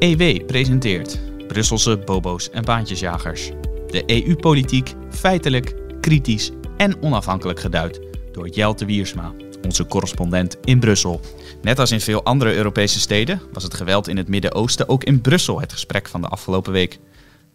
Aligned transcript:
EW 0.00 0.46
presenteert 0.46 1.18
Brusselse 1.46 1.98
bobo's 1.98 2.50
en 2.50 2.64
baantjesjagers. 2.64 3.50
De 3.86 4.02
EU-politiek 4.06 4.94
feitelijk, 5.10 5.74
kritisch 6.00 6.50
en 6.76 7.02
onafhankelijk 7.02 7.60
geduid 7.60 8.00
door 8.32 8.48
Jelte 8.48 8.84
Wiersma, 8.84 9.32
onze 9.64 9.86
correspondent 9.86 10.56
in 10.64 10.80
Brussel. 10.80 11.20
Net 11.62 11.78
als 11.78 11.90
in 11.90 12.00
veel 12.00 12.24
andere 12.24 12.54
Europese 12.54 13.00
steden 13.00 13.40
was 13.52 13.62
het 13.62 13.74
geweld 13.74 14.08
in 14.08 14.16
het 14.16 14.28
Midden-Oosten 14.28 14.88
ook 14.88 15.04
in 15.04 15.20
Brussel 15.20 15.60
het 15.60 15.72
gesprek 15.72 16.08
van 16.08 16.20
de 16.20 16.28
afgelopen 16.28 16.72
week. 16.72 16.98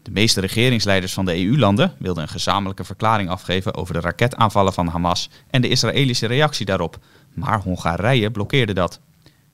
De 0.02 0.12
meeste 0.12 0.42
regeringsleiders 0.42 1.14
van 1.14 1.26
de 1.26 1.46
EU-landen 1.46 1.94
wilden 2.00 2.24
een 2.24 2.30
gezamenlijke 2.30 2.84
verklaring 2.84 3.30
afgeven 3.30 3.76
over 3.76 3.94
de 3.94 4.00
raketaanvallen 4.00 4.74
van 4.74 4.88
Hamas 4.88 5.30
en 5.50 5.62
de 5.62 5.70
Israëlische 5.70 6.28
reactie 6.28 6.66
daarop. 6.66 6.98
Maar 7.34 7.62
Hongarije 7.62 8.32
blokkeerde 8.32 8.74
dat. 8.74 9.00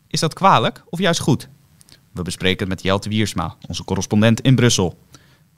Is 0.07 0.19
dat 0.19 0.33
kwalijk 0.33 0.83
of 0.89 0.99
juist 0.99 1.19
goed? 1.19 1.49
We 2.11 2.21
bespreken 2.21 2.59
het 2.59 2.69
met 2.69 2.83
Jelte 2.83 3.09
Wiersma, 3.09 3.55
onze 3.67 3.83
correspondent 3.83 4.41
in 4.41 4.55
Brussel. 4.55 4.99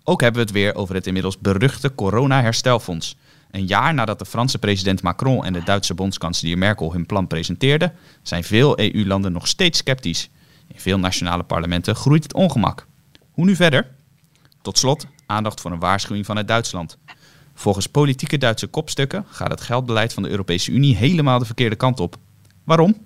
Ook 0.04 0.22
hebben 0.22 0.42
we 0.42 0.48
het 0.48 0.58
weer 0.58 0.76
over 0.76 0.96
het 0.96 1.08
inmiddels 1.08 1.40
beruchte 1.40 1.96
corona-herstelfonds. 1.96 3.18
Een 3.52 3.66
jaar 3.66 3.94
nadat 3.94 4.20
de 4.20 4.26
Franse 4.26 4.60
president 4.60 5.02
Macron 5.02 5.46
en 5.46 5.54
de 5.54 5.64
Duitse 5.64 5.94
bondskanselier 5.94 6.58
Merkel 6.58 6.94
hun 6.94 7.06
plan 7.06 7.28
presenteerden, 7.28 7.94
zijn 8.22 8.44
veel 8.44 8.80
EU-landen 8.80 9.32
nog 9.32 9.48
steeds 9.48 9.80
sceptisch. 9.80 10.30
In 10.68 10.80
veel 10.80 11.00
nationale 11.00 11.44
parlementen 11.44 11.96
groeit 11.96 12.24
het 12.24 12.34
ongemak. 12.34 12.88
Hoe 13.32 13.46
nu 13.46 13.56
verder? 13.56 13.92
Tot 14.62 14.78
slot 14.78 15.08
aandacht 15.26 15.62
voor 15.62 15.72
een 15.72 15.80
waarschuwing 15.80 16.26
vanuit 16.26 16.48
Duitsland. 16.48 16.98
Volgens 17.54 17.88
politieke 17.88 18.38
Duitse 18.38 18.68
kopstukken 18.68 19.26
gaat 19.30 19.52
het 19.52 19.62
geldbeleid 19.62 20.14
van 20.14 20.24
de 20.24 20.30
Europese 20.30 20.72
Unie 20.72 20.96
helemaal 20.96 21.40
de 21.40 21.46
verkeerde 21.46 21.76
kant 21.76 22.00
op. 22.00 22.16
Waarom? 22.64 23.06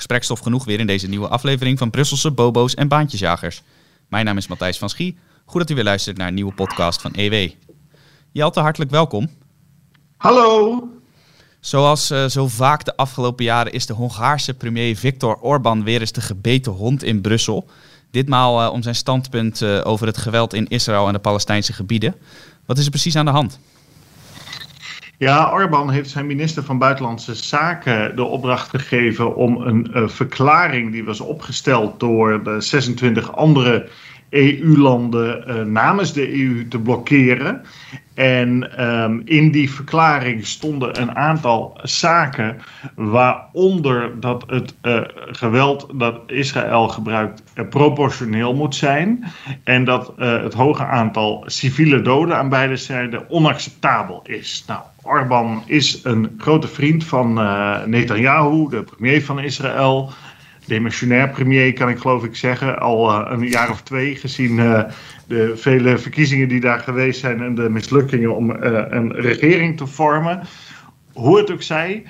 Gesprekstof 0.00 0.40
genoeg 0.40 0.64
weer 0.64 0.80
in 0.80 0.86
deze 0.86 1.08
nieuwe 1.08 1.28
aflevering 1.28 1.78
van 1.78 1.90
Brusselse 1.90 2.30
Bobo's 2.30 2.74
en 2.74 2.88
Baantjesjagers. 2.88 3.62
Mijn 4.08 4.24
naam 4.24 4.36
is 4.36 4.46
Matthijs 4.46 4.78
van 4.78 4.88
Schie. 4.88 5.18
Goed 5.44 5.60
dat 5.60 5.70
u 5.70 5.74
weer 5.74 5.84
luistert 5.84 6.16
naar 6.16 6.28
een 6.28 6.34
nieuwe 6.34 6.52
podcast 6.52 7.00
van 7.00 7.12
EW. 7.12 7.50
Jelte, 8.32 8.60
hartelijk 8.60 8.90
welkom. 8.90 9.28
Hallo. 10.16 10.82
Zoals 11.60 12.10
uh, 12.10 12.26
zo 12.26 12.48
vaak 12.48 12.84
de 12.84 12.96
afgelopen 12.96 13.44
jaren 13.44 13.72
is 13.72 13.86
de 13.86 13.92
Hongaarse 13.92 14.54
premier 14.54 14.96
Viktor 14.96 15.36
Orbán 15.40 15.84
weer 15.84 16.00
eens 16.00 16.12
de 16.12 16.20
gebeten 16.20 16.72
hond 16.72 17.02
in 17.02 17.20
Brussel. 17.20 17.68
Ditmaal 18.10 18.62
uh, 18.62 18.72
om 18.72 18.82
zijn 18.82 18.94
standpunt 18.94 19.60
uh, 19.60 19.80
over 19.84 20.06
het 20.06 20.18
geweld 20.18 20.54
in 20.54 20.68
Israël 20.68 21.06
en 21.06 21.12
de 21.12 21.18
Palestijnse 21.18 21.72
gebieden. 21.72 22.14
Wat 22.66 22.78
is 22.78 22.84
er 22.84 22.90
precies 22.90 23.16
aan 23.16 23.24
de 23.24 23.30
hand? 23.30 23.58
Ja, 25.20 25.52
Orbán 25.52 25.90
heeft 25.90 26.10
zijn 26.10 26.26
minister 26.26 26.62
van 26.62 26.78
Buitenlandse 26.78 27.34
Zaken 27.34 28.16
de 28.16 28.24
opdracht 28.24 28.68
gegeven 28.68 29.36
om 29.36 29.60
een 29.60 29.90
uh, 29.94 30.08
verklaring 30.08 30.92
die 30.92 31.04
was 31.04 31.20
opgesteld 31.20 32.00
door 32.00 32.44
de 32.44 32.60
26 32.60 33.36
andere 33.36 33.88
EU-landen 34.30 35.44
uh, 35.48 35.62
namens 35.62 36.12
de 36.12 36.40
EU 36.40 36.68
te 36.68 36.78
blokkeren. 36.78 37.62
En 38.14 38.82
um, 38.84 39.22
in 39.24 39.50
die 39.50 39.70
verklaring 39.70 40.46
stonden 40.46 41.00
een 41.00 41.16
aantal 41.16 41.78
zaken, 41.82 42.56
waaronder 42.94 44.20
dat 44.20 44.44
het 44.46 44.74
uh, 44.82 45.00
geweld 45.14 45.86
dat 45.94 46.20
Israël 46.26 46.88
gebruikt 46.88 47.42
uh, 47.54 47.68
proportioneel 47.68 48.54
moet 48.54 48.74
zijn. 48.74 49.24
En 49.64 49.84
dat 49.84 50.12
het 50.16 50.54
hoge 50.54 50.84
aantal 50.84 51.44
civiele 51.46 52.02
doden 52.02 52.36
aan 52.36 52.48
beide 52.48 52.76
zijden 52.76 53.30
onacceptabel 53.30 54.22
is. 54.26 54.64
Nou, 54.66 54.80
Orbán 55.02 55.62
is 55.66 56.00
een 56.04 56.34
grote 56.38 56.68
vriend 56.68 57.04
van 57.04 57.34
Netanyahu, 57.86 58.68
de 58.68 58.82
premier 58.82 59.24
van 59.24 59.40
Israël 59.40 60.12
demissionair 60.70 61.28
premier, 61.28 61.72
kan 61.72 61.88
ik 61.88 61.98
geloof 61.98 62.24
ik 62.24 62.36
zeggen, 62.36 62.78
al 62.78 63.10
uh, 63.10 63.30
een 63.30 63.48
jaar 63.48 63.70
of 63.70 63.82
twee, 63.82 64.16
gezien 64.16 64.58
uh, 64.58 64.82
de 65.26 65.56
vele 65.56 65.98
verkiezingen 65.98 66.48
die 66.48 66.60
daar 66.60 66.80
geweest 66.80 67.20
zijn 67.20 67.42
en 67.42 67.54
de 67.54 67.68
mislukkingen 67.68 68.36
om 68.36 68.50
uh, 68.50 68.56
een 68.88 69.12
regering 69.12 69.76
te 69.76 69.86
vormen. 69.86 70.40
Hoe 71.12 71.38
het 71.38 71.52
ook 71.52 71.62
zij, 71.62 72.04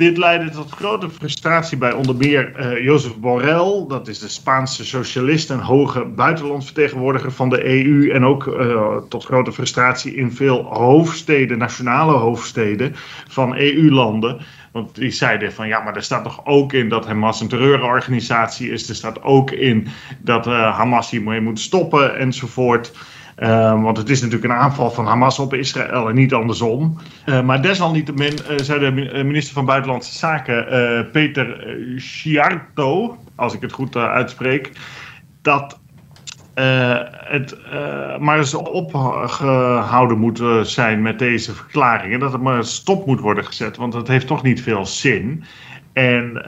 dit 0.00 0.16
leidde 0.16 0.50
tot 0.50 0.70
grote 0.70 1.10
frustratie 1.10 1.78
bij 1.78 1.92
onder 1.92 2.16
meer 2.16 2.52
uh, 2.58 2.84
Jozef 2.84 3.16
Borrell, 3.16 3.84
dat 3.88 4.08
is 4.08 4.18
de 4.18 4.28
Spaanse 4.28 4.84
socialist 4.84 5.50
en 5.50 5.58
hoge 5.58 6.04
buitenlandsvertegenwoordiger 6.04 7.32
van 7.32 7.48
de 7.48 7.64
EU. 7.64 8.10
En 8.10 8.24
ook 8.24 8.46
uh, 8.46 8.96
tot 9.08 9.24
grote 9.24 9.52
frustratie 9.52 10.14
in 10.14 10.32
veel 10.32 10.62
hoofdsteden, 10.62 11.58
nationale 11.58 12.12
hoofdsteden 12.12 12.92
van 13.28 13.56
EU-landen. 13.56 14.40
Want 14.72 14.94
die 14.94 15.10
zeiden 15.10 15.52
van 15.52 15.68
ja, 15.68 15.80
maar 15.80 15.96
er 15.96 16.02
staat 16.02 16.24
toch 16.24 16.46
ook 16.46 16.72
in 16.72 16.88
dat 16.88 17.06
Hamas 17.06 17.40
een 17.40 17.48
terreurorganisatie 17.48 18.70
is. 18.70 18.88
Er 18.88 18.94
staat 18.94 19.22
ook 19.22 19.50
in 19.50 19.88
dat 20.18 20.46
uh, 20.46 20.76
Hamas 20.76 21.10
hiermee 21.10 21.40
moet 21.40 21.60
stoppen 21.60 22.18
enzovoort. 22.18 22.92
Uh, 23.40 23.82
want 23.82 23.96
het 23.96 24.10
is 24.10 24.22
natuurlijk 24.22 24.52
een 24.52 24.58
aanval 24.58 24.90
van 24.90 25.06
Hamas 25.06 25.38
op 25.38 25.54
Israël 25.54 26.08
en 26.08 26.14
niet 26.14 26.34
andersom. 26.34 26.96
Uh, 27.26 27.42
maar 27.42 27.62
desalniettemin 27.62 28.32
uh, 28.32 28.56
zei 28.56 28.80
de 28.80 29.24
minister 29.24 29.54
van 29.54 29.64
Buitenlandse 29.64 30.18
Zaken, 30.18 31.10
Peter 31.10 31.76
Sciarto, 31.96 33.16
als 33.34 33.54
ik 33.54 33.60
het 33.60 33.72
goed 33.72 33.96
uitspreek, 33.96 34.70
dat 35.42 35.78
het 37.24 37.56
maar 38.18 38.38
eens 38.38 38.54
opgehouden 38.54 40.18
moet 40.18 40.42
zijn 40.62 41.02
met 41.02 41.18
deze 41.18 41.54
verklaringen. 41.54 42.20
Dat 42.20 42.32
het 42.32 42.42
maar 42.42 42.64
stop 42.64 43.06
moet 43.06 43.20
worden 43.20 43.44
gezet, 43.44 43.76
want 43.76 43.92
dat 43.92 44.08
heeft 44.08 44.26
toch 44.26 44.42
niet 44.42 44.62
veel 44.62 44.86
zin. 44.86 45.44
En 45.92 46.42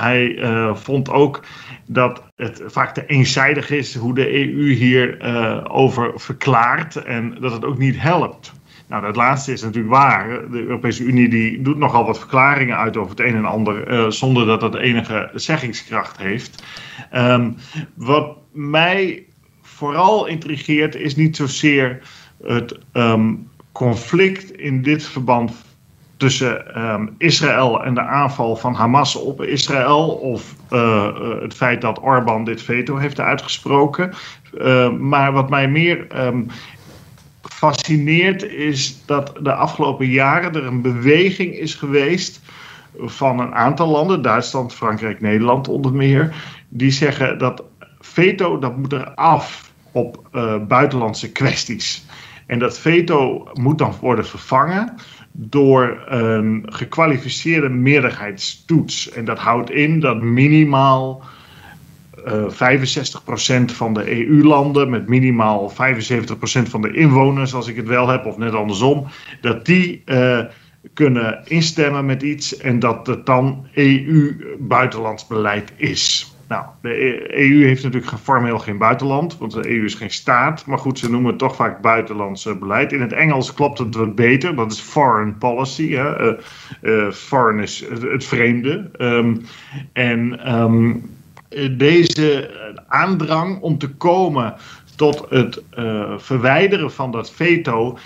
hij 0.00 0.38
vond 0.74 1.10
ook 1.10 1.44
dat 1.86 2.22
het 2.36 2.62
vaak 2.66 2.94
te 2.94 3.06
eenzijdig 3.06 3.70
is 3.70 3.94
hoe 3.94 4.14
de 4.14 4.34
EU 4.34 4.72
hier 4.72 5.24
uh, 5.24 5.64
over 5.68 6.12
verklaart 6.20 6.96
en 6.96 7.36
dat 7.40 7.52
het 7.52 7.64
ook 7.64 7.78
niet 7.78 8.00
helpt. 8.00 8.52
Nou, 8.88 9.02
dat 9.02 9.16
laatste 9.16 9.52
is 9.52 9.62
natuurlijk 9.62 9.94
waar. 9.94 10.50
De 10.50 10.60
Europese 10.60 11.02
Unie 11.02 11.28
die 11.28 11.62
doet 11.62 11.76
nogal 11.76 12.04
wat 12.04 12.18
verklaringen 12.18 12.76
uit 12.76 12.96
over 12.96 13.10
het 13.10 13.20
een 13.20 13.34
en 13.34 13.44
ander, 13.44 13.92
uh, 13.92 14.10
zonder 14.10 14.46
dat 14.46 14.60
dat 14.60 14.74
enige 14.74 15.30
zeggingskracht 15.34 16.18
heeft. 16.18 16.64
Um, 17.14 17.56
wat 17.94 18.36
mij 18.52 19.26
vooral 19.62 20.26
intrigeert 20.26 20.94
is 20.94 21.16
niet 21.16 21.36
zozeer 21.36 22.02
het 22.42 22.78
um, 22.92 23.48
conflict 23.72 24.50
in 24.50 24.82
dit 24.82 25.04
verband 25.04 25.65
tussen 26.16 26.82
um, 26.82 27.14
Israël 27.18 27.84
en 27.84 27.94
de 27.94 28.00
aanval 28.00 28.56
van 28.56 28.74
Hamas 28.74 29.16
op 29.16 29.42
Israël, 29.42 30.08
of 30.08 30.54
uh, 30.70 31.40
het 31.40 31.54
feit 31.54 31.80
dat 31.80 32.02
Orbán 32.02 32.44
dit 32.44 32.62
veto 32.62 32.96
heeft 32.96 33.20
uitgesproken. 33.20 34.12
Uh, 34.58 34.90
maar 34.90 35.32
wat 35.32 35.50
mij 35.50 35.68
meer 35.68 36.06
um, 36.26 36.46
fascineert 37.40 38.42
is 38.42 39.02
dat 39.06 39.32
de 39.40 39.54
afgelopen 39.54 40.06
jaren 40.06 40.54
er 40.54 40.64
een 40.64 40.82
beweging 40.82 41.54
is 41.54 41.74
geweest 41.74 42.40
van 42.98 43.40
een 43.40 43.54
aantal 43.54 43.88
landen, 43.88 44.22
Duitsland, 44.22 44.74
Frankrijk, 44.74 45.20
Nederland 45.20 45.68
onder 45.68 45.92
meer, 45.92 46.34
die 46.68 46.90
zeggen 46.90 47.38
dat 47.38 47.62
veto 48.00 48.58
dat 48.58 48.76
moet 48.76 48.92
er 48.92 49.14
af 49.14 49.72
op 49.92 50.28
uh, 50.32 50.56
buitenlandse 50.68 51.32
kwesties. 51.32 52.04
En 52.46 52.58
dat 52.58 52.78
veto 52.78 53.48
moet 53.52 53.78
dan 53.78 53.94
worden 54.00 54.26
vervangen 54.26 54.94
door 55.38 56.04
een 56.06 56.66
gekwalificeerde 56.68 57.68
meerderheidstoets. 57.68 59.10
En 59.10 59.24
dat 59.24 59.38
houdt 59.38 59.70
in 59.70 60.00
dat 60.00 60.22
minimaal 60.22 61.22
uh, 62.26 62.44
65% 62.50 63.64
van 63.64 63.94
de 63.94 64.26
EU-landen, 64.28 64.90
met 64.90 65.08
minimaal 65.08 65.72
75% 65.72 65.74
van 66.62 66.82
de 66.82 66.92
inwoners, 66.92 67.54
als 67.54 67.68
ik 67.68 67.76
het 67.76 67.86
wel 67.86 68.08
heb, 68.08 68.24
of 68.26 68.36
net 68.36 68.52
andersom, 68.52 69.06
dat 69.40 69.66
die 69.66 70.02
uh, 70.06 70.44
kunnen 70.94 71.42
instemmen 71.44 72.06
met 72.06 72.22
iets 72.22 72.56
en 72.56 72.78
dat 72.78 73.06
het 73.06 73.26
dan 73.26 73.66
EU-buitenlands 73.74 75.26
beleid 75.26 75.72
is. 75.76 76.35
Nou, 76.48 76.64
de 76.82 77.38
EU 77.38 77.64
heeft 77.64 77.82
natuurlijk 77.82 78.12
formeel 78.22 78.58
geen 78.58 78.78
buitenland, 78.78 79.38
want 79.38 79.52
de 79.52 79.70
EU 79.70 79.84
is 79.84 79.94
geen 79.94 80.10
staat. 80.10 80.66
Maar 80.66 80.78
goed, 80.78 80.98
ze 80.98 81.10
noemen 81.10 81.30
het 81.30 81.38
toch 81.38 81.56
vaak 81.56 81.80
buitenlands 81.80 82.58
beleid. 82.58 82.92
In 82.92 83.00
het 83.00 83.12
Engels 83.12 83.54
klopt 83.54 83.78
het 83.78 83.94
wat 83.94 84.14
beter, 84.14 84.54
dat 84.54 84.72
is 84.72 84.80
foreign 84.80 85.38
policy. 85.38 85.90
Hè? 85.90 86.36
Uh, 86.82 87.10
foreign 87.10 87.60
is 87.62 87.84
het 88.00 88.24
vreemde. 88.24 88.90
Um, 88.98 89.44
en 89.92 90.52
um, 90.54 91.10
deze 91.76 92.50
aandrang 92.88 93.60
om 93.60 93.78
te 93.78 93.88
komen 93.88 94.54
tot 94.96 95.26
het 95.28 95.62
uh, 95.78 96.12
verwijderen 96.18 96.92
van 96.92 97.10
dat 97.10 97.30
veto 97.30 97.98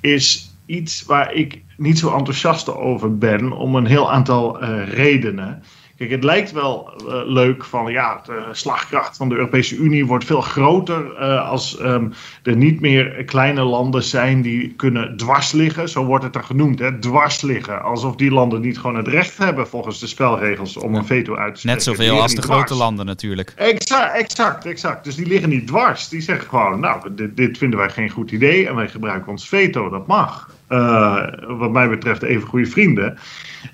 is 0.00 0.56
iets 0.66 1.04
waar 1.04 1.32
ik 1.32 1.62
niet 1.76 1.98
zo 1.98 2.16
enthousiast 2.16 2.74
over 2.74 3.18
ben 3.18 3.52
om 3.52 3.74
een 3.74 3.86
heel 3.86 4.12
aantal 4.12 4.64
redenen. 4.84 5.62
Kijk, 5.98 6.10
het 6.10 6.24
lijkt 6.24 6.52
wel 6.52 6.92
uh, 7.00 7.20
leuk 7.24 7.64
van 7.64 7.92
ja, 7.92 8.20
de 8.24 8.42
slagkracht 8.52 9.16
van 9.16 9.28
de 9.28 9.34
Europese 9.34 9.76
Unie 9.76 10.06
wordt 10.06 10.24
veel 10.24 10.40
groter 10.40 11.20
uh, 11.20 11.48
als 11.48 11.80
um, 11.80 12.12
er 12.42 12.56
niet 12.56 12.80
meer 12.80 13.24
kleine 13.24 13.62
landen 13.62 14.02
zijn 14.02 14.42
die 14.42 14.74
kunnen 14.76 15.16
dwars 15.16 15.52
liggen. 15.52 15.88
Zo 15.88 16.04
wordt 16.04 16.24
het 16.24 16.34
er 16.34 16.44
genoemd, 16.44 16.78
hè, 16.78 16.98
dwars 16.98 17.40
liggen. 17.40 17.82
Alsof 17.82 18.16
die 18.16 18.30
landen 18.30 18.60
niet 18.60 18.78
gewoon 18.78 18.96
het 18.96 19.08
recht 19.08 19.38
hebben 19.38 19.68
volgens 19.68 20.00
de 20.00 20.06
spelregels 20.06 20.76
om 20.76 20.94
een 20.94 21.06
veto 21.06 21.36
uit 21.36 21.54
te 21.54 21.60
spreken. 21.60 21.78
Net 21.78 21.82
zoveel 21.82 22.20
als 22.20 22.34
de 22.34 22.40
dwars. 22.40 22.58
grote 22.58 22.74
landen 22.74 23.06
natuurlijk. 23.06 23.52
Exact, 23.56 24.16
exact, 24.16 24.66
exact. 24.66 25.04
Dus 25.04 25.14
die 25.14 25.26
liggen 25.26 25.48
niet 25.48 25.66
dwars. 25.66 26.08
Die 26.08 26.20
zeggen 26.20 26.48
gewoon, 26.48 26.80
nou, 26.80 27.14
dit, 27.14 27.36
dit 27.36 27.58
vinden 27.58 27.78
wij 27.78 27.90
geen 27.90 28.10
goed 28.10 28.30
idee 28.30 28.68
en 28.68 28.74
wij 28.74 28.88
gebruiken 28.88 29.30
ons 29.30 29.48
veto. 29.48 29.88
Dat 29.88 30.06
mag. 30.06 30.50
Uh, 30.68 31.26
wat 31.46 31.70
mij 31.70 31.88
betreft 31.88 32.22
even 32.22 32.48
goede 32.48 32.66
vrienden. 32.66 33.18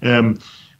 Um, 0.00 0.37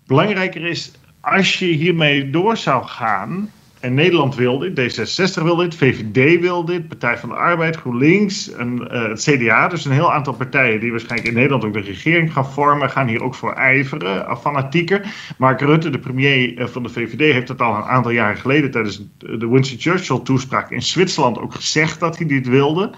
belangrijker 0.06 0.67
is, 0.67 0.93
als 1.25 1.59
je 1.59 1.67
hiermee 1.67 2.31
door 2.31 2.56
zou 2.56 2.85
gaan, 2.85 3.50
en 3.85 3.94
Nederland 3.94 4.35
wil 4.35 4.59
dit, 4.59 4.81
D66 4.81 5.43
wil 5.43 5.56
dit, 5.56 5.75
VVD 5.75 6.41
wil 6.41 6.65
dit, 6.65 6.88
Partij 6.88 7.19
van 7.19 7.29
de 7.29 7.35
Arbeid, 7.35 7.76
GroenLinks, 7.76 8.53
en, 8.53 8.88
uh, 8.93 9.09
het 9.09 9.23
CDA. 9.23 9.69
Dus 9.69 9.85
een 9.85 9.93
heel 9.93 10.12
aantal 10.12 10.32
partijen 10.32 10.81
die 10.81 10.91
waarschijnlijk 10.91 11.29
in 11.29 11.35
Nederland 11.35 11.65
ook 11.65 11.73
de 11.73 11.81
regering 11.81 12.32
gaan 12.32 12.53
vormen, 12.53 12.91
gaan 12.91 13.09
hier 13.09 13.23
ook 13.23 13.35
voor 13.35 13.53
ijveren, 13.53 14.17
uh, 14.17 14.37
fanatieker. 14.37 15.15
Mark 15.38 15.61
Rutte, 15.61 15.91
de 15.91 15.99
premier 15.99 16.59
uh, 16.59 16.67
van 16.67 16.82
de 16.82 16.88
VVD, 16.88 17.32
heeft 17.32 17.47
dat 17.47 17.61
al 17.61 17.76
een 17.76 17.82
aantal 17.82 18.11
jaren 18.11 18.37
geleden 18.37 18.71
tijdens 18.71 19.03
de 19.17 19.49
Winston 19.49 19.79
Churchill 19.79 20.21
toespraak 20.25 20.71
in 20.71 20.82
Zwitserland 20.82 21.38
ook 21.38 21.55
gezegd 21.55 22.00
dat 22.00 22.17
hij 22.17 22.26
dit 22.26 22.49
wilde. 22.49 22.91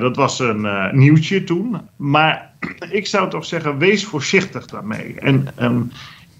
dat 0.00 0.16
was 0.16 0.38
een 0.38 0.90
nieuwtje 0.92 1.44
toen. 1.44 1.80
Maar 1.96 2.50
ik 2.90 3.06
zou 3.06 3.30
toch 3.30 3.44
zeggen, 3.44 3.78
wees 3.78 4.04
voorzichtig 4.04 4.66
daarmee. 4.66 5.14
En 5.18 5.46
um, 5.60 5.90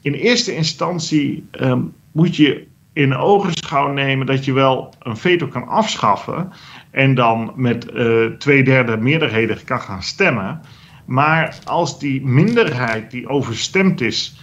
in 0.02 0.12
eerste 0.12 0.54
instantie 0.54 1.48
um, 1.60 1.92
moet 2.12 2.36
je 2.36 2.66
in 2.92 3.16
ogenschouw 3.16 3.92
nemen 3.92 4.26
dat 4.26 4.44
je 4.44 4.52
wel 4.52 4.94
een 4.98 5.16
veto 5.16 5.46
kan 5.46 5.68
afschaffen 5.68 6.52
en 6.90 7.14
dan 7.14 7.52
met 7.56 7.90
uh, 7.94 8.26
twee 8.26 8.64
derde 8.64 8.96
meerderheden 8.96 9.64
kan 9.64 9.80
gaan 9.80 10.02
stemmen. 10.02 10.60
Maar 11.04 11.58
als 11.64 11.98
die 11.98 12.26
minderheid 12.26 13.10
die 13.10 13.28
overstemd 13.28 14.00
is 14.00 14.36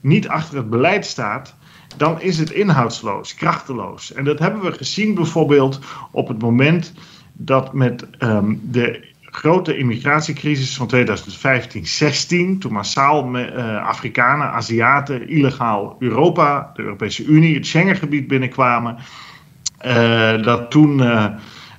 niet 0.00 0.28
achter 0.28 0.56
het 0.56 0.70
beleid 0.70 1.06
staat, 1.06 1.56
dan 1.96 2.20
is 2.20 2.38
het 2.38 2.50
inhoudsloos, 2.50 3.34
krachteloos. 3.34 4.12
En 4.12 4.24
dat 4.24 4.38
hebben 4.38 4.62
we 4.62 4.72
gezien 4.72 5.14
bijvoorbeeld 5.14 5.80
op 6.10 6.28
het 6.28 6.42
moment 6.42 6.92
dat 7.32 7.72
met 7.72 8.06
um, 8.18 8.60
de 8.64 9.11
grote 9.32 9.76
immigratiecrisis 9.76 10.76
van 10.76 10.90
2015-16, 10.94 12.58
toen 12.58 12.72
massaal 12.72 13.36
uh, 13.36 13.86
Afrikanen, 13.86 14.50
Aziaten 14.52 15.28
illegaal 15.28 15.96
Europa, 15.98 16.70
de 16.74 16.82
Europese 16.82 17.24
Unie, 17.24 17.54
het 17.54 17.66
Schengengebied 17.66 18.26
binnenkwamen, 18.26 18.96
uh, 19.86 20.42
dat 20.42 20.70
toen 20.70 21.02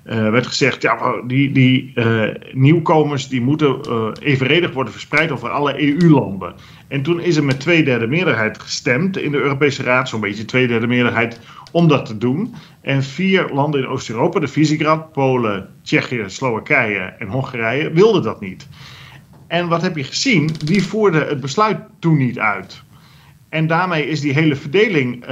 uh, 0.06 0.30
werd 0.30 0.48
gezegd, 0.48 0.82
ja, 0.82 1.22
die, 1.28 1.52
die 1.52 1.94
nieuwkomers 2.52 3.28
die 3.28 3.42
moeten 3.42 3.80
evenredig 4.20 4.74
worden 4.74 4.94
verspreid 4.94 5.32
over 5.32 5.50
alle 5.50 5.82
EU-landen. 5.82 6.54
En 6.88 7.02
toen 7.02 7.20
is 7.20 7.36
er 7.36 7.44
met 7.44 7.60
twee 7.60 7.84
derde 7.84 8.08
meerderheid 8.08 8.60
gestemd 8.60 9.18
in 9.18 9.32
de 9.32 9.38
Europese 9.38 9.84
Raad, 9.84 10.10
zo'n 10.10 10.20
beetje 10.20 10.46
twee 10.46 10.68
derde 10.68 10.88
meerderheid, 10.88 11.40
om 11.72 11.88
dat 11.88 12.06
te 12.06 12.18
doen. 12.18 12.56
En 12.82 13.04
vier 13.04 13.50
landen 13.54 13.82
in 13.82 13.88
Oost-Europa, 13.88 14.40
de 14.40 14.48
Visegrad, 14.48 15.12
Polen, 15.12 15.70
Tsjechië, 15.82 16.24
Slowakije 16.28 17.00
en 17.00 17.28
Hongarije, 17.28 17.92
wilden 17.92 18.24
dat 18.24 18.42
niet. 18.42 18.68
En 19.48 19.68
wat 19.68 19.82
heb 19.82 19.98
je 19.98 20.04
gezien? 20.04 20.50
Die 20.66 20.84
voerden 20.84 21.28
het 21.28 21.40
besluit 21.40 21.80
toen 22.00 22.18
niet 22.18 22.40
uit. 22.40 22.84
En 23.50 23.68
daarmee 23.68 24.08
is 24.08 24.22
die 24.22 24.34
hele 24.34 24.56
verdeling 24.56 25.26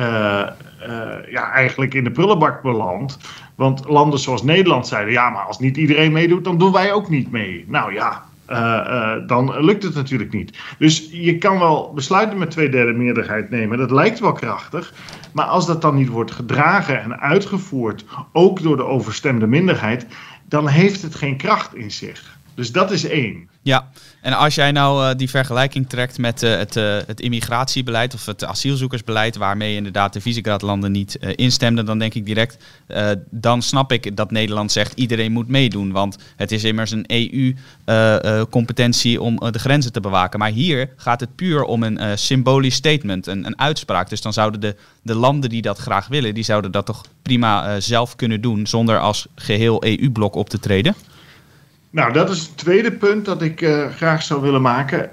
ja, 1.29 1.51
eigenlijk 1.53 1.93
in 1.93 2.03
de 2.03 2.11
prullenbak 2.11 2.61
beland. 2.61 3.17
Want 3.61 3.87
landen 3.87 4.19
zoals 4.19 4.43
Nederland 4.43 4.87
zeiden: 4.87 5.13
ja, 5.13 5.29
maar 5.29 5.43
als 5.43 5.59
niet 5.59 5.77
iedereen 5.77 6.11
meedoet, 6.11 6.43
dan 6.43 6.57
doen 6.57 6.71
wij 6.71 6.93
ook 6.93 7.09
niet 7.09 7.31
mee. 7.31 7.65
Nou 7.67 7.93
ja, 7.93 8.25
uh, 8.49 9.27
dan 9.27 9.63
lukt 9.65 9.83
het 9.83 9.95
natuurlijk 9.95 10.33
niet. 10.33 10.57
Dus 10.77 11.09
je 11.11 11.37
kan 11.37 11.59
wel 11.59 11.91
besluiten 11.93 12.37
met 12.37 12.51
twee 12.51 12.69
derde 12.69 12.93
meerderheid 12.93 13.49
nemen. 13.49 13.77
Dat 13.77 13.91
lijkt 13.91 14.19
wel 14.19 14.31
krachtig. 14.31 14.93
Maar 15.31 15.45
als 15.45 15.67
dat 15.67 15.81
dan 15.81 15.95
niet 15.95 16.07
wordt 16.07 16.31
gedragen 16.31 17.01
en 17.01 17.19
uitgevoerd, 17.19 18.05
ook 18.31 18.61
door 18.61 18.77
de 18.77 18.85
overstemde 18.85 19.47
minderheid, 19.47 20.05
dan 20.45 20.67
heeft 20.67 21.01
het 21.01 21.15
geen 21.15 21.37
kracht 21.37 21.75
in 21.75 21.91
zich. 21.91 22.37
Dus 22.55 22.71
dat 22.71 22.91
is 22.91 23.03
één. 23.07 23.49
Ja, 23.63 23.89
en 24.21 24.33
als 24.33 24.55
jij 24.55 24.71
nou 24.71 25.09
uh, 25.09 25.15
die 25.17 25.29
vergelijking 25.29 25.89
trekt 25.89 26.17
met 26.17 26.43
uh, 26.43 26.57
het, 26.57 26.75
uh, 26.75 26.97
het 27.05 27.19
immigratiebeleid 27.19 28.13
of 28.13 28.25
het 28.25 28.45
asielzoekersbeleid, 28.45 29.35
waarmee 29.35 29.75
inderdaad 29.75 30.13
de 30.13 30.21
Visegrad-landen 30.21 30.91
niet 30.91 31.15
instemden, 31.35 31.85
dan 31.85 31.99
denk 31.99 32.13
ik 32.13 32.25
direct, 32.25 32.63
dan 33.29 33.61
snap 33.61 33.91
ik 33.91 34.15
dat 34.15 34.31
Nederland 34.31 34.71
zegt 34.71 34.93
iedereen 34.95 35.31
moet 35.31 35.47
meedoen. 35.47 35.91
Want 35.91 36.17
het 36.35 36.51
is 36.51 36.63
immers 36.63 36.91
een 36.91 37.05
EU-competentie 37.85 39.21
om 39.21 39.51
de 39.51 39.59
grenzen 39.59 39.91
te 39.91 39.99
bewaken. 39.99 40.39
Maar 40.39 40.49
hier 40.49 40.89
gaat 40.95 41.19
het 41.19 41.35
puur 41.35 41.63
om 41.63 41.83
een 41.83 42.17
symbolisch 42.17 42.75
statement, 42.75 43.27
een, 43.27 43.45
een, 43.45 43.59
uitspraak. 43.59 44.09
Dus 44.09 44.21
dan 44.21 44.33
zouden 44.33 44.61
de, 44.61 44.75
de 45.01 45.15
landen 45.15 45.49
die 45.49 45.61
dat 45.61 45.77
graag 45.77 46.07
willen, 46.07 46.33
die 46.33 46.43
zouden 46.43 46.71
dat 46.71 46.85
toch 46.85 47.01
prima 47.21 47.79
zelf 47.79 48.15
kunnen 48.15 48.41
doen, 48.41 48.67
zonder 48.67 48.99
als 48.99 49.27
geheel 49.35 49.83
EU-blok 49.83 50.35
op 50.35 50.49
te 50.49 50.59
treden? 50.59 50.95
Nou, 51.91 52.13
dat 52.13 52.29
is 52.29 52.41
het 52.41 52.57
tweede 52.57 52.91
punt 52.91 53.25
dat 53.25 53.41
ik 53.41 53.61
uh, 53.61 53.87
graag 53.87 54.23
zou 54.23 54.41
willen 54.41 54.61
maken. 54.61 55.09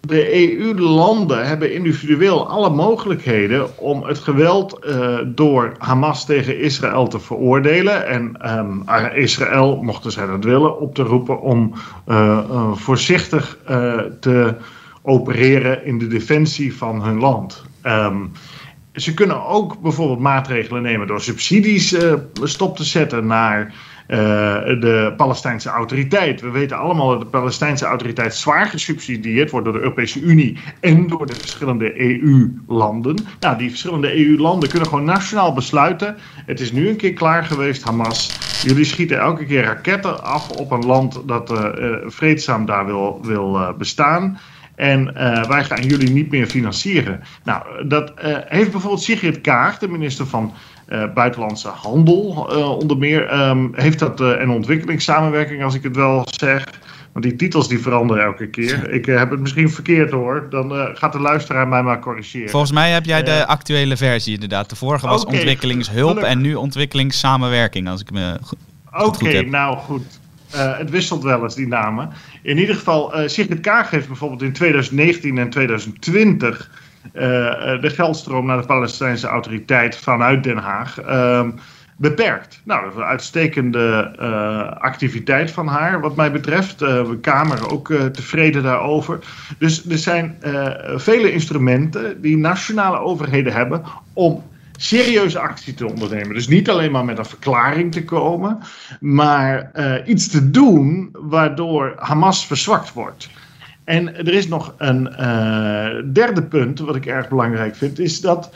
De 0.00 0.58
EU-landen 0.58 1.46
hebben 1.46 1.74
individueel 1.74 2.48
alle 2.48 2.70
mogelijkheden 2.70 3.78
om 3.78 4.02
het 4.02 4.18
geweld 4.18 4.78
uh, 4.86 5.18
door 5.26 5.74
Hamas 5.78 6.24
tegen 6.26 6.58
Israël 6.60 7.08
te 7.08 7.20
veroordelen. 7.20 8.06
En 8.06 8.56
um, 8.58 8.84
Israël, 9.14 9.82
mochten 9.82 10.12
zij 10.12 10.26
dat 10.26 10.44
willen, 10.44 10.80
op 10.80 10.94
te 10.94 11.02
roepen 11.02 11.40
om 11.40 11.74
uh, 12.08 12.72
voorzichtig 12.72 13.58
te 14.20 14.54
opereren 15.02 15.84
in 15.84 15.98
de 15.98 16.06
defensie 16.06 16.76
van 16.76 17.02
hun 17.02 17.18
land. 17.18 17.64
Um, 17.82 18.32
ze 18.92 19.14
kunnen 19.14 19.46
ook 19.46 19.80
bijvoorbeeld 19.80 20.20
maatregelen 20.20 20.82
nemen 20.82 21.06
door 21.06 21.20
subsidies 21.20 21.96
stop 22.42 22.76
te 22.76 22.84
zetten 22.84 23.26
naar 23.26 23.74
de 24.08 25.12
Palestijnse 25.16 25.68
autoriteit. 25.68 26.40
We 26.40 26.50
weten 26.50 26.78
allemaal 26.78 27.08
dat 27.08 27.20
de 27.20 27.26
Palestijnse 27.26 27.84
autoriteit 27.84 28.34
zwaar 28.34 28.66
gesubsidieerd 28.66 29.50
wordt 29.50 29.66
door 29.66 29.74
de 29.74 29.82
Europese 29.82 30.20
Unie 30.20 30.58
en 30.80 31.06
door 31.06 31.26
de 31.26 31.34
verschillende 31.34 32.00
EU-landen. 32.00 33.16
Nou, 33.40 33.58
die 33.58 33.68
verschillende 33.68 34.26
EU-landen 34.26 34.68
kunnen 34.68 34.88
gewoon 34.88 35.04
nationaal 35.04 35.52
besluiten. 35.52 36.16
Het 36.46 36.60
is 36.60 36.72
nu 36.72 36.88
een 36.88 36.96
keer 36.96 37.12
klaar 37.12 37.44
geweest, 37.44 37.82
Hamas. 37.82 38.38
Jullie 38.62 38.84
schieten 38.84 39.18
elke 39.18 39.44
keer 39.44 39.62
raketten 39.62 40.22
af 40.22 40.50
op 40.50 40.70
een 40.70 40.86
land 40.86 41.22
dat 41.26 41.50
uh, 41.50 41.66
vreedzaam 42.06 42.66
daar 42.66 42.86
wil, 42.86 43.20
wil 43.22 43.74
bestaan. 43.78 44.38
En 44.74 45.12
wij 45.48 45.64
gaan 45.64 45.82
jullie 45.82 46.10
niet 46.10 46.30
meer 46.30 46.46
financieren. 46.46 47.20
Nou, 47.44 47.86
dat 47.88 48.12
heeft 48.48 48.70
bijvoorbeeld 48.70 49.02
Sigrid 49.02 49.40
Kaag, 49.40 49.78
de 49.78 49.88
minister 49.88 50.26
van 50.26 50.52
uh, 50.88 51.12
Buitenlandse 51.14 51.68
Handel, 51.68 52.48
onder 52.80 52.96
meer, 52.96 53.48
um, 53.48 53.72
heeft 53.74 53.98
dat 53.98 54.20
en 54.20 54.50
ontwikkelingssamenwerking, 54.50 55.62
als 55.62 55.74
ik 55.74 55.82
het 55.82 55.96
wel 55.96 56.26
zeg. 56.30 56.64
Want 57.12 57.24
die 57.24 57.36
titels 57.36 57.68
die 57.68 57.78
veranderen 57.78 58.24
elke 58.24 58.48
keer. 58.48 58.90
Ik 58.90 59.06
heb 59.06 59.30
het 59.30 59.40
misschien 59.40 59.70
verkeerd 59.70 60.10
hoor. 60.10 60.46
Dan 60.50 60.72
gaat 60.94 61.12
de 61.12 61.20
luisteraar 61.20 61.68
mij 61.68 61.82
maar 61.82 62.00
corrigeren. 62.00 62.50
Volgens 62.50 62.72
mij 62.72 62.90
heb 62.90 63.04
jij 63.04 63.22
de 63.22 63.46
actuele 63.46 63.96
versie 63.96 64.34
inderdaad. 64.34 64.70
De 64.70 64.76
vorige 64.76 65.06
was 65.06 65.22
okay, 65.22 65.34
ontwikkelingshulp 65.34 66.08
gelukkig. 66.08 66.32
en 66.32 66.40
nu 66.40 66.54
ontwikkelingssamenwerking, 66.54 67.88
als 67.88 68.00
ik 68.00 68.10
me 68.10 68.38
goed, 68.42 68.58
Oké, 68.92 69.24
okay, 69.24 69.40
nou 69.40 69.76
goed. 69.76 70.20
Uh, 70.54 70.78
het 70.78 70.90
wisselt 70.90 71.22
wel 71.22 71.42
eens, 71.42 71.54
die 71.54 71.66
namen. 71.66 72.10
In 72.42 72.58
ieder 72.58 72.74
geval, 72.74 73.20
uh, 73.20 73.28
Sigrid 73.28 73.60
Kaag 73.60 73.90
heeft 73.90 74.06
bijvoorbeeld 74.06 74.42
in 74.42 74.52
2019 74.52 75.38
en 75.38 75.50
2020 75.50 76.70
uh, 76.72 76.77
de 77.12 77.90
geldstroom 77.94 78.46
naar 78.46 78.60
de 78.60 78.66
Palestijnse 78.66 79.26
autoriteit 79.26 79.96
vanuit 79.96 80.44
Den 80.44 80.56
Haag 80.56 81.00
ehm, 81.00 81.50
beperkt. 81.96 82.60
Nou, 82.64 82.82
dat 82.82 82.92
is 82.92 82.98
een 82.98 83.04
uitstekende 83.04 84.14
activiteit 84.78 85.50
van 85.50 85.66
haar, 85.66 86.00
wat 86.00 86.16
mij 86.16 86.32
betreft. 86.32 86.78
de 86.78 87.18
Kamer 87.20 87.70
ook 87.70 87.92
tevreden 88.12 88.62
daarover. 88.62 89.18
Dus 89.58 89.88
er 89.88 89.98
zijn 89.98 90.38
vele 90.94 91.32
instrumenten 91.32 92.20
die 92.20 92.36
nationale 92.36 92.98
overheden 92.98 93.52
hebben 93.52 93.82
om 94.12 94.42
serieuze 94.76 95.38
actie 95.38 95.74
te 95.74 95.86
ondernemen. 95.86 96.34
Dus 96.34 96.48
niet 96.48 96.70
alleen 96.70 96.92
maar 96.92 97.04
met 97.04 97.18
een 97.18 97.24
verklaring 97.24 97.92
te 97.92 98.04
komen, 98.04 98.58
maar 99.00 99.70
iets 100.06 100.28
te 100.28 100.50
doen 100.50 101.08
waardoor 101.12 101.94
Hamas 101.96 102.46
verzwakt 102.46 102.92
wordt. 102.92 103.30
En 103.88 104.16
er 104.16 104.34
is 104.34 104.48
nog 104.48 104.74
een 104.78 105.08
uh, 105.20 105.86
derde 106.12 106.42
punt, 106.42 106.78
wat 106.78 106.96
ik 106.96 107.06
erg 107.06 107.28
belangrijk 107.28 107.76
vind, 107.76 107.98
is 107.98 108.20
dat 108.20 108.54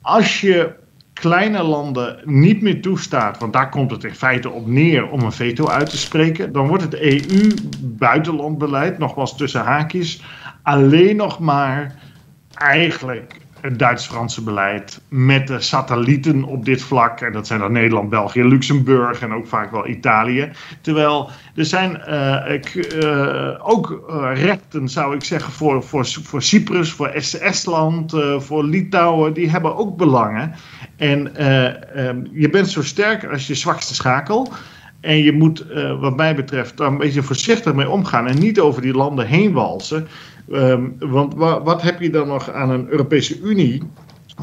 als 0.00 0.40
je 0.40 0.72
kleine 1.12 1.62
landen 1.62 2.20
niet 2.24 2.62
meer 2.62 2.82
toestaat, 2.82 3.38
want 3.38 3.52
daar 3.52 3.68
komt 3.68 3.90
het 3.90 4.04
in 4.04 4.14
feite 4.14 4.50
op 4.50 4.66
neer 4.66 5.10
om 5.10 5.20
een 5.20 5.32
veto 5.32 5.68
uit 5.68 5.90
te 5.90 5.98
spreken, 5.98 6.52
dan 6.52 6.66
wordt 6.66 6.82
het 6.82 7.00
EU-buitenlandbeleid, 7.00 8.98
nogmaals 8.98 9.36
tussen 9.36 9.60
haakjes, 9.60 10.22
alleen 10.62 11.16
nog 11.16 11.38
maar 11.38 11.94
eigenlijk 12.54 13.40
het 13.60 13.78
Duits-Franse 13.78 14.42
beleid, 14.42 15.00
met 15.08 15.46
de 15.46 15.60
satellieten 15.60 16.44
op 16.44 16.64
dit 16.64 16.82
vlak. 16.82 17.20
En 17.20 17.32
dat 17.32 17.46
zijn 17.46 17.60
dan 17.60 17.72
Nederland, 17.72 18.10
België, 18.10 18.44
Luxemburg 18.44 19.20
en 19.20 19.32
ook 19.32 19.46
vaak 19.46 19.70
wel 19.70 19.88
Italië. 19.88 20.50
Terwijl 20.80 21.30
er 21.54 21.64
zijn 21.64 22.02
uh, 22.08 23.68
ook 23.68 24.04
rechten, 24.34 24.88
zou 24.88 25.14
ik 25.14 25.24
zeggen, 25.24 25.52
voor, 25.52 25.82
voor, 25.82 26.06
voor 26.06 26.42
Cyprus, 26.42 26.92
voor 26.92 27.08
Estland, 27.40 28.16
voor 28.38 28.64
Litouwen. 28.64 29.32
Die 29.32 29.50
hebben 29.50 29.76
ook 29.76 29.96
belangen. 29.96 30.54
En 30.96 31.36
ehm, 31.36 32.24
je 32.32 32.50
bent 32.50 32.68
zo 32.68 32.82
sterk 32.82 33.24
als 33.24 33.46
je 33.46 33.54
zwakste 33.54 33.94
schakel. 33.94 34.52
En 35.00 35.16
je 35.16 35.32
moet, 35.32 35.64
wat 36.00 36.16
mij 36.16 36.34
betreft, 36.34 36.76
daar 36.76 36.88
een 36.88 36.98
beetje 36.98 37.22
voorzichtig 37.22 37.74
mee 37.74 37.88
omgaan 37.88 38.26
en 38.26 38.38
niet 38.38 38.60
over 38.60 38.82
die 38.82 38.94
landen 38.94 39.26
heen 39.26 39.52
walsen. 39.52 40.08
Ehm, 40.50 40.88
want 40.98 41.34
wa 41.34 41.62
wat 41.62 41.82
heb 41.82 42.00
je 42.00 42.10
dan 42.10 42.28
nog 42.28 42.52
aan 42.52 42.70
een 42.70 42.88
Europese 42.88 43.40
Unie? 43.40 43.82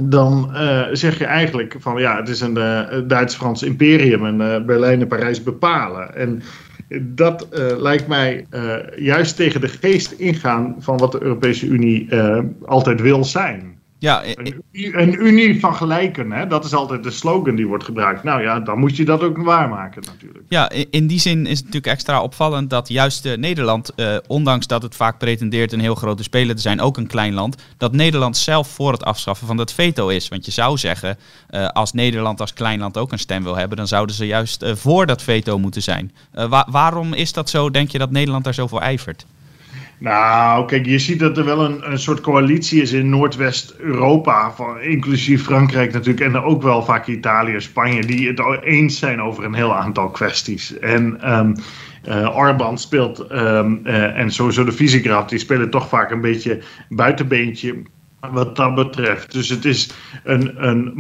Dan 0.04 0.50
uh, 0.54 0.84
zeg 0.92 1.18
je 1.18 1.26
eigenlijk 1.26 1.76
van 1.80 2.00
ja, 2.00 2.18
het 2.18 2.30
is 2.30 2.42
een 2.42 2.58
uh, 2.58 2.82
Duits-Frans 3.08 3.64
imperium 3.64 4.26
en 4.26 4.42
uh, 4.42 4.66
Berlijn 4.66 5.02
en 5.02 5.08
Parijs 5.08 5.44
bepalen. 5.44 6.16
En 6.16 6.42
dat 7.02 7.48
lijkt 7.78 8.08
mij 8.08 8.46
juist 8.96 9.36
tegen 9.36 9.62
de 9.62 9.68
geest 9.68 10.12
ingaan 10.12 10.76
van 10.80 10.98
wat 10.98 11.12
de 11.12 11.24
Europese 11.24 11.66
Unie 11.66 12.10
altijd 12.66 13.02
wil 13.02 13.24
zijn. 13.24 13.77
Ja, 14.00 14.24
een, 14.26 14.64
een, 14.72 15.26
unie 15.26 15.60
van 15.60 15.76
gelijken, 15.76 16.32
hè? 16.32 16.48
dat 16.48 16.66
is 16.66 16.74
altijd 16.74 17.04
de 17.04 17.12
slogan 17.12 17.56
die 17.56 17.68
wordt 17.68 17.84
gebruikt. 17.84 18.24
Nou 18.24 18.42
ja, 18.42 18.60
dan 18.60 18.80
moet 18.80 18.96
je 18.96 19.06
dat 19.06 19.24
ook 19.24 19.38
waarmaken 19.38 20.04
natuurlijk. 20.06 20.44
Ja, 20.50 20.70
in 20.90 21.08
die 21.08 21.20
zin 21.20 21.46
is 21.46 21.58
het 21.58 21.66
natuurlijk 21.66 21.94
extra 21.94 22.22
opvallend 22.22 22.70
dat 22.70 22.88
juist 22.88 23.26
uh, 23.26 23.38
Nederland, 23.38 23.92
uh, 23.96 24.18
ondanks 24.28 24.68
dat 24.68 24.82
het 24.82 24.96
vaak 24.96 25.18
pretendeert 25.18 25.72
een 25.72 25.80
heel 25.80 25.96
grote 25.96 26.24
speler 26.24 26.56
te 26.56 26.62
zijn, 26.62 26.82
ook 26.82 26.98
een 26.98 27.08
klein 27.08 27.34
land, 27.34 27.64
dat 27.78 27.92
Nederland 27.92 28.38
zelf 28.38 28.68
voor 28.68 28.92
het 28.92 29.04
afschaffen 29.04 29.48
van 29.48 29.58
dat 29.58 29.74
veto 29.74 30.08
is. 30.08 30.28
Want 30.28 30.46
je 30.46 30.52
zou 30.52 30.78
zeggen, 30.78 31.18
uh, 31.50 31.68
als 31.68 31.94
Nederland 31.94 32.42
als 32.42 32.54
klein 32.54 32.80
land 32.80 32.98
ook 32.98 33.12
een 33.12 33.20
stem 33.20 33.44
wil 33.44 33.56
hebben, 33.56 33.78
dan 33.78 33.88
zouden 33.88 34.16
ze 34.16 34.26
juist 34.26 34.66
voor 34.74 35.06
dat 35.06 35.22
veto 35.22 35.60
moeten 35.60 35.82
zijn. 35.82 36.12
Wa 36.32 36.68
waarom 36.70 37.14
is 37.14 37.34
dat 37.34 37.50
zo, 37.50 37.70
denk 37.70 37.92
je, 37.92 37.98
dat 37.98 38.12
Nederland 38.12 38.44
daar 38.44 38.54
zoveel 38.54 38.82
ijvert? 38.82 39.26
Nou, 40.00 40.66
kijk, 40.66 40.86
je 40.86 41.00
ziet 41.00 41.20
dat 41.20 41.38
er 41.38 41.46
wel 41.46 41.66
een, 41.66 41.92
een 41.92 42.00
soort 42.00 42.22
coalitie 42.22 42.82
is 42.82 42.92
in 42.92 43.10
Noordwest-Europa, 43.10 44.54
inclusief 44.82 45.44
Frankrijk 45.44 45.94
natuurlijk, 45.94 46.26
en 46.26 46.42
ook 46.42 46.62
wel 46.62 46.84
vaak 46.84 47.08
Italië, 47.08 47.62
Spanje, 47.62 48.06
die 48.06 48.28
het 48.28 48.62
eens 48.64 49.00
zijn 49.00 49.22
over 49.22 49.44
een 49.44 49.54
heel 49.54 49.76
aantal 49.76 50.10
kwesties. 50.10 50.80
En 50.80 51.34
um, 51.38 51.56
uh, 52.08 52.38
Orbán 52.38 52.78
speelt, 52.78 53.32
um, 53.32 53.82
uh, 53.84 54.18
en 54.18 54.32
sowieso 54.32 54.64
de 54.64 54.72
Visegrad, 54.72 55.30
die 55.30 55.40
spelen 55.40 55.70
toch 55.70 55.88
vaak 55.88 56.12
een 56.12 56.22
beetje 56.22 56.62
buitenbeentje 56.90 57.76
wat 58.32 58.56
dat 58.56 58.76
betreft. 58.76 59.32
Dus 59.32 59.50
het 59.50 59.66
is 59.66 59.92
een, 60.24 60.68
een 60.68 60.94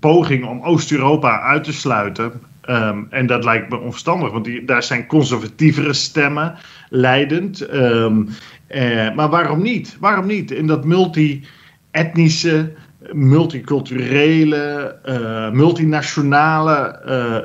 poging 0.00 0.46
om 0.46 0.62
Oost-Europa 0.62 1.40
uit 1.40 1.64
te 1.64 1.72
sluiten. 1.72 2.32
Um, 2.70 3.06
en 3.10 3.26
dat 3.26 3.44
lijkt 3.44 3.70
me 3.70 3.78
onverstandig, 3.78 4.30
want 4.32 4.44
die, 4.44 4.64
daar 4.64 4.82
zijn 4.82 5.06
conservatievere 5.06 5.92
stemmen 5.92 6.54
leidend. 6.88 7.74
Um, 7.74 8.28
uh, 8.68 9.14
maar 9.14 9.28
waarom 9.28 9.62
niet? 9.62 9.96
Waarom 10.00 10.26
niet? 10.26 10.50
In 10.50 10.66
dat 10.66 10.84
multi-etnische, 10.84 12.72
multiculturele, 13.12 14.96
uh, 15.08 15.50
multinationale 15.50 17.02
uh, 17.08 17.36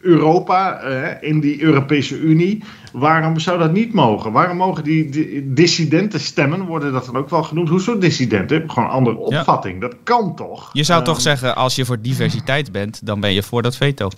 Europa, 0.00 0.80
in 1.20 1.40
die 1.40 1.62
Europese 1.62 2.18
Unie. 2.18 2.62
Waarom 2.92 3.38
zou 3.38 3.58
dat 3.58 3.72
niet 3.72 3.92
mogen? 3.92 4.32
Waarom 4.32 4.56
mogen 4.56 4.84
die, 4.84 5.08
die 5.08 5.52
dissidenten 5.52 6.20
stemmen? 6.20 6.60
Worden 6.60 6.92
dat 6.92 7.06
dan 7.06 7.16
ook 7.16 7.30
wel 7.30 7.42
genoemd? 7.42 7.68
Hoezo 7.68 7.98
dissidenten? 7.98 8.70
Gewoon 8.70 8.84
een 8.84 8.94
andere 8.94 9.16
opvatting. 9.16 9.80
Dat 9.80 9.96
kan 10.02 10.34
toch? 10.34 10.70
Je 10.72 10.82
zou 10.84 11.04
toch 11.04 11.20
zeggen, 11.20 11.56
als 11.56 11.74
je 11.74 11.84
voor 11.84 12.00
diversiteit 12.00 12.72
bent, 12.72 13.06
dan 13.06 13.20
ben 13.20 13.32
je 13.32 13.42
voor 13.42 13.62
dat 13.62 13.76
veto. 13.76 14.08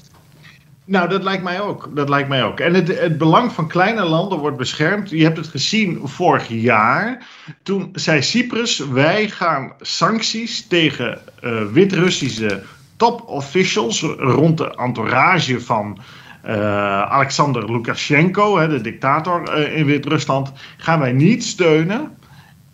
Nou, 0.87 1.09
dat 1.09 1.23
lijkt 1.23 1.43
mij 1.43 1.61
ook. 1.61 1.89
Dat 1.95 2.09
lijkt 2.09 2.29
mij 2.29 2.45
ook. 2.45 2.61
En 2.61 2.75
het, 2.75 3.01
het 3.01 3.19
belang 3.19 3.53
van 3.53 3.69
kleine 3.69 4.05
landen 4.05 4.39
wordt 4.39 4.57
beschermd. 4.57 5.11
Je 5.11 5.23
hebt 5.23 5.37
het 5.37 5.47
gezien 5.47 6.01
vorig 6.05 6.49
jaar. 6.49 7.27
Toen 7.63 7.89
zei 7.93 8.23
Cyprus: 8.23 8.79
wij 8.79 9.29
gaan 9.29 9.73
sancties 9.81 10.67
tegen 10.67 11.19
uh, 11.45 11.63
Wit-Russische 11.73 12.63
top 12.97 13.29
officials 13.29 14.03
rond 14.19 14.59
de 14.59 14.77
entourage 14.77 15.61
van 15.61 15.99
uh, 16.47 17.03
Alexander 17.03 17.73
Lukashenko, 17.73 18.59
hè, 18.59 18.69
de 18.69 18.81
dictator 18.81 19.59
uh, 19.59 19.77
in 19.77 19.87
Wit-Rusland, 19.87 20.53
gaan 20.77 20.99
wij 20.99 21.13
niet 21.13 21.45
steunen. 21.45 22.19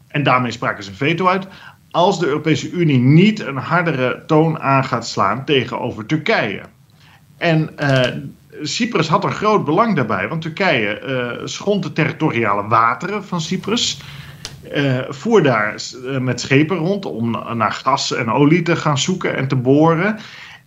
En 0.09 0.23
daarmee 0.23 0.50
spraken 0.50 0.85
ze 0.85 0.90
een 0.90 0.97
veto 0.97 1.26
uit. 1.26 1.47
Als 1.90 2.19
de 2.19 2.26
Europese 2.26 2.71
Unie 2.71 2.99
niet 2.99 3.40
een 3.40 3.57
hardere 3.57 4.23
toon 4.26 4.61
aan 4.61 4.85
gaat 4.85 5.07
slaan 5.07 5.45
tegenover 5.45 6.07
Turkije. 6.07 6.62
En 7.43 7.71
uh, 7.81 8.01
Cyprus 8.63 9.09
had 9.09 9.25
een 9.25 9.33
groot 9.33 9.65
belang 9.65 9.97
daarbij, 9.97 10.29
want 10.29 10.43
Turkije 10.43 11.01
uh, 11.07 11.47
schond 11.47 11.83
de 11.83 11.93
territoriale 11.93 12.69
wateren 12.69 13.25
van 13.25 13.41
Cyprus. 13.41 14.01
Uh, 14.75 14.99
voer 15.09 15.43
daar 15.43 15.75
met 16.21 16.41
schepen 16.41 16.77
rond 16.77 17.05
om 17.05 17.31
naar 17.55 17.73
gas 17.73 18.13
en 18.13 18.31
olie 18.31 18.63
te 18.63 18.77
gaan 18.77 18.99
zoeken 18.99 19.37
en 19.37 19.49
te 19.49 19.57
boren. 19.57 20.19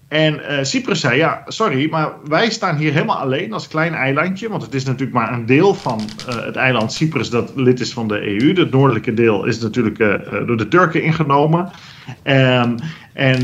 En 0.08 0.66
Cyprus 0.66 1.00
zei: 1.00 1.18
Ja, 1.18 1.44
sorry, 1.48 1.90
maar 1.90 2.12
wij 2.28 2.50
staan 2.50 2.76
hier 2.78 2.94
helemaal 2.94 3.18
alleen 3.18 3.54
als 3.54 3.68
klein 3.68 3.94
eilandje. 3.94 4.50
Want 4.50 4.62
het 4.62 4.74
is 4.74 4.84
natuurlijk 4.84 5.18
maar 5.18 5.34
een 5.34 5.46
deel 5.46 5.74
van 5.74 6.02
het 6.26 6.56
eiland 6.56 6.94
Cyprus 6.94 7.30
dat 7.30 7.52
lid 7.56 7.80
is 7.80 7.94
van 7.94 8.08
de 8.08 8.22
EU. 8.22 8.54
Het 8.54 8.72
noordelijke 8.72 9.14
deel 9.14 9.46
is 9.46 9.60
natuurlijk 9.60 9.98
door 10.48 10.58
de 10.58 10.68
Turken 10.68 11.04
ingenomen. 11.04 11.72
Um, 12.24 12.76
en 13.14 13.42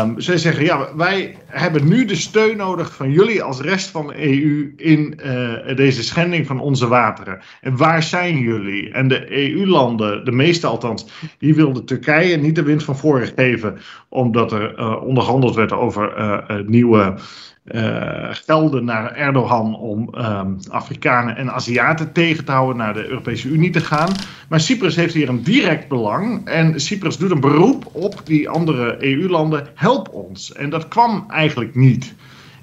um, 0.00 0.20
zij 0.20 0.38
zeggen, 0.38 0.64
ja, 0.64 0.96
wij 0.96 1.36
hebben 1.46 1.88
nu 1.88 2.04
de 2.04 2.14
steun 2.14 2.56
nodig 2.56 2.94
van 2.94 3.10
jullie 3.10 3.42
als 3.42 3.60
rest 3.60 3.90
van 3.90 4.06
de 4.06 4.22
EU 4.22 4.72
in 4.76 5.20
uh, 5.24 5.76
deze 5.76 6.02
schending 6.02 6.46
van 6.46 6.60
onze 6.60 6.88
wateren. 6.88 7.40
En 7.60 7.76
waar 7.76 8.02
zijn 8.02 8.38
jullie? 8.38 8.90
En 8.90 9.08
de 9.08 9.50
EU-landen, 9.50 10.24
de 10.24 10.32
meeste 10.32 10.66
althans, 10.66 11.06
die 11.38 11.54
wilden 11.54 11.84
Turkije 11.84 12.36
niet 12.36 12.54
de 12.54 12.62
wind 12.62 12.84
van 12.84 12.96
voren 12.96 13.32
geven, 13.36 13.78
omdat 14.08 14.52
er 14.52 14.78
uh, 14.78 15.02
onderhandeld 15.02 15.54
werd 15.54 15.72
over 15.72 16.18
uh, 16.18 16.66
nieuwe 16.66 17.14
uh, 17.66 18.28
gelden 18.30 18.84
naar 18.84 19.12
Erdogan 19.12 19.76
om 19.76 20.14
um, 20.18 20.58
Afrikanen 20.68 21.36
en 21.36 21.52
Aziaten 21.52 22.12
tegen 22.12 22.44
te 22.44 22.52
houden 22.52 22.76
naar 22.76 22.94
de 22.94 23.08
Europese 23.08 23.48
Unie 23.48 23.70
te 23.70 23.80
gaan. 23.80 24.12
Maar 24.48 24.60
Cyprus 24.60 24.96
heeft 24.96 25.14
hier 25.14 25.28
een 25.28 25.42
direct 25.42 25.88
belang 25.88 26.46
en 26.48 26.80
Cyprus 26.80 27.16
doet 27.16 27.30
een 27.30 27.40
beroep 27.40 27.88
op 27.92 28.20
die 28.24 28.48
andere 28.48 29.04
EU-landen: 29.04 29.66
help 29.74 30.08
ons. 30.08 30.52
En 30.52 30.70
dat 30.70 30.88
kwam 30.88 31.24
eigenlijk 31.28 31.74
niet. 31.74 32.14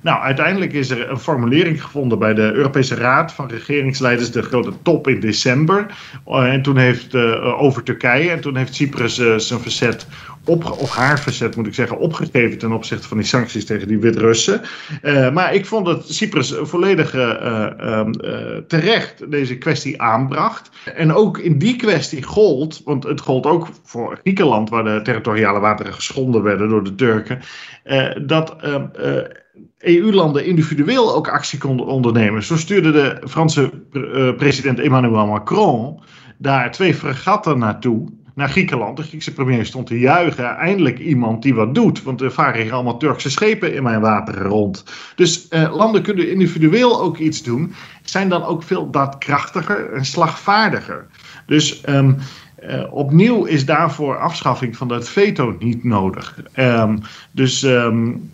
Nou, 0.02 0.22
uiteindelijk 0.22 0.74
is 0.74 0.90
er 0.90 1.10
een 1.10 1.20
formulering 1.20 1.84
gevonden 1.84 2.20
bij 2.20 2.34
de 2.34 2.52
Europese 2.54 2.96
Raad 2.96 3.34
van 3.34 3.50
regeringsleiders, 3.50 4.32
de 4.32 4.42
grote 4.42 4.74
top 4.82 5.08
in 5.08 5.20
december. 5.20 5.86
Uh, 6.28 6.54
en 6.54 6.62
toen 6.62 6.78
heeft 6.78 7.14
uh, 7.14 7.62
over 7.62 7.84
Turkije, 7.84 8.30
en 8.30 8.42
toen 8.42 8.56
heeft 8.56 8.76
Cyprus 8.76 9.16
zijn 9.38 9.60
verzet 9.60 10.08
op, 10.46 10.76
of 10.80 10.96
haar 10.96 11.20
verzet 11.20 11.56
moet 11.56 11.68
ik 11.68 11.74
zeggen, 11.74 11.98
opgegeven 11.98 12.58
ten 12.58 12.72
opzichte 12.72 13.08
van 13.08 13.18
die 13.18 13.26
sancties 13.26 13.66
tegen 13.66 13.88
die 13.88 14.00
Wit-Russen. 14.00 14.62
Uh, 15.04 15.32
maar 15.34 15.54
ik 15.54 15.66
vond 15.66 15.86
dat 15.86 16.10
Cyprus 16.10 16.54
volledig 16.62 17.16
uh, 17.16 17.68
uh, 17.82 18.08
terecht 18.68 19.32
deze 19.32 19.58
kwestie 19.58 20.02
aanbracht. 20.02 20.70
En 20.96 21.14
ook 21.14 21.38
in 21.38 21.58
die 21.58 21.76
kwestie 21.76 22.24
gold, 22.24 22.82
want 22.86 23.04
het 23.04 23.22
gold 23.22 23.46
ook 23.46 23.68
voor 23.84 24.18
Griekenland, 24.22 24.70
waar 24.70 24.84
de 24.84 25.00
territoriale 25.04 25.60
wateren 25.60 25.94
geschonden 25.94 26.44
werden 26.44 26.70
door 26.70 26.84
de 26.84 26.96
Turken, 26.96 27.40
dat 28.26 28.56
EU-landen 29.78 30.46
individueel 30.46 31.16
ook 31.16 31.28
actie 31.28 31.60
konden 31.60 31.86
ondernemen. 31.86 32.44
Zo 32.44 32.58
stuurde 32.58 32.92
de 32.92 33.22
Franse 33.28 33.70
president 34.38 34.80
Emmanuel 34.80 35.28
Macron 35.28 36.00
daar 36.38 36.72
twee 36.72 36.94
fregatten 36.94 37.58
naartoe 37.58 38.08
naar 38.34 38.50
Griekenland. 38.50 38.98
De 38.98 39.04
Griekse 39.04 39.34
premier 39.34 39.66
stond 39.66 39.88
te 39.88 40.00
juichen. 40.00 40.56
Eindelijk 40.56 41.00
iemand 41.00 41.42
die 41.42 41.54
wat 41.54 41.76
doet. 41.76 42.04
Want 42.04 42.22
er 42.22 42.32
varen 42.32 42.62
hier 42.62 42.74
allemaal 42.74 42.98
Turkse 42.98 43.30
schepen 43.30 43.74
in 43.74 43.84
mijn 43.84 44.02
wateren 44.02 44.44
rond. 44.44 44.84
Dus 45.16 45.48
eh, 45.48 45.76
landen 45.76 46.02
kunnen 46.02 46.32
individueel 46.32 47.02
ook 47.02 47.18
iets 47.18 47.44
doen. 47.44 47.74
Zijn 48.04 48.30
dan 48.30 48.44
ook 48.44 48.64
veel 48.64 48.90
daadkrachtiger 48.90 49.94
en 49.94 50.06
slagvaardiger. 50.06 51.08
Dus 51.46 51.82
um, 51.90 52.18
uh, 52.64 52.94
opnieuw 52.94 53.46
is 53.46 53.66
daarvoor 53.66 54.18
afschaffing 54.18 54.78
van 54.78 54.88
dat 54.88 55.10
veto 55.10 55.56
niet 55.60 55.84
nodig. 55.84 56.38
Um, 56.56 57.00
dus. 57.32 57.64
Um, 57.64 58.32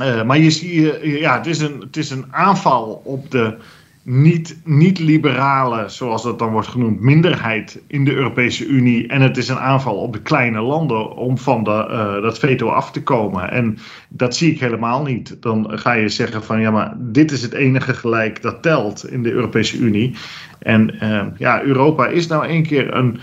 uh, 0.00 0.22
maar 0.22 0.38
je 0.38 0.50
ziet, 0.50 0.98
ja, 1.02 1.36
het 1.36 1.46
is, 1.46 1.60
een, 1.60 1.80
het 1.80 1.96
is 1.96 2.10
een 2.10 2.24
aanval 2.30 3.02
op 3.04 3.30
de 3.30 3.56
niet-liberale, 4.04 5.82
niet 5.82 5.92
zoals 5.92 6.22
dat 6.22 6.38
dan 6.38 6.52
wordt 6.52 6.68
genoemd, 6.68 7.00
minderheid 7.00 7.82
in 7.86 8.04
de 8.04 8.12
Europese 8.12 8.66
Unie. 8.66 9.08
En 9.08 9.20
het 9.20 9.36
is 9.36 9.48
een 9.48 9.58
aanval 9.58 9.96
op 9.96 10.12
de 10.12 10.22
kleine 10.22 10.60
landen 10.60 11.16
om 11.16 11.38
van 11.38 11.64
de, 11.64 11.86
uh, 11.90 12.22
dat 12.22 12.38
veto 12.38 12.68
af 12.68 12.90
te 12.90 13.02
komen. 13.02 13.50
En 13.50 13.78
dat 14.08 14.36
zie 14.36 14.52
ik 14.52 14.60
helemaal 14.60 15.02
niet. 15.02 15.36
Dan 15.40 15.66
ga 15.70 15.92
je 15.92 16.08
zeggen 16.08 16.44
van 16.44 16.60
ja, 16.60 16.70
maar 16.70 16.94
dit 16.98 17.30
is 17.30 17.42
het 17.42 17.52
enige 17.52 17.94
gelijk 17.94 18.42
dat 18.42 18.62
telt 18.62 19.10
in 19.10 19.22
de 19.22 19.30
Europese 19.30 19.78
Unie. 19.78 20.14
En 20.58 20.94
uh, 21.02 21.26
ja, 21.36 21.62
Europa 21.62 22.06
is 22.06 22.26
nou 22.26 22.46
één 22.46 22.62
keer 22.62 22.94
een 22.94 23.18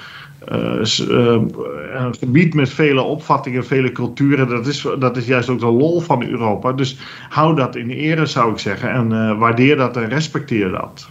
een 0.46 2.15
gebied 2.19 2.53
met 2.53 2.69
vele 2.69 3.01
opvattingen, 3.01 3.65
vele 3.65 3.91
culturen. 3.91 4.48
Dat 4.48 4.67
is, 4.67 4.88
dat 5.00 5.17
is 5.17 5.25
juist 5.25 5.50
ook 5.50 5.60
de 5.60 5.65
lol 5.65 6.00
van 6.00 6.24
Europa. 6.24 6.74
Dus 6.74 6.98
hou 7.29 7.55
dat 7.55 7.75
in 7.75 7.89
ere, 7.89 8.25
zou 8.25 8.51
ik 8.51 8.60
zeggen. 8.60 8.91
En 8.91 9.38
waardeer 9.38 9.75
dat 9.75 9.98
en 9.98 10.10
respecteer 10.10 10.69
dat. 10.72 11.10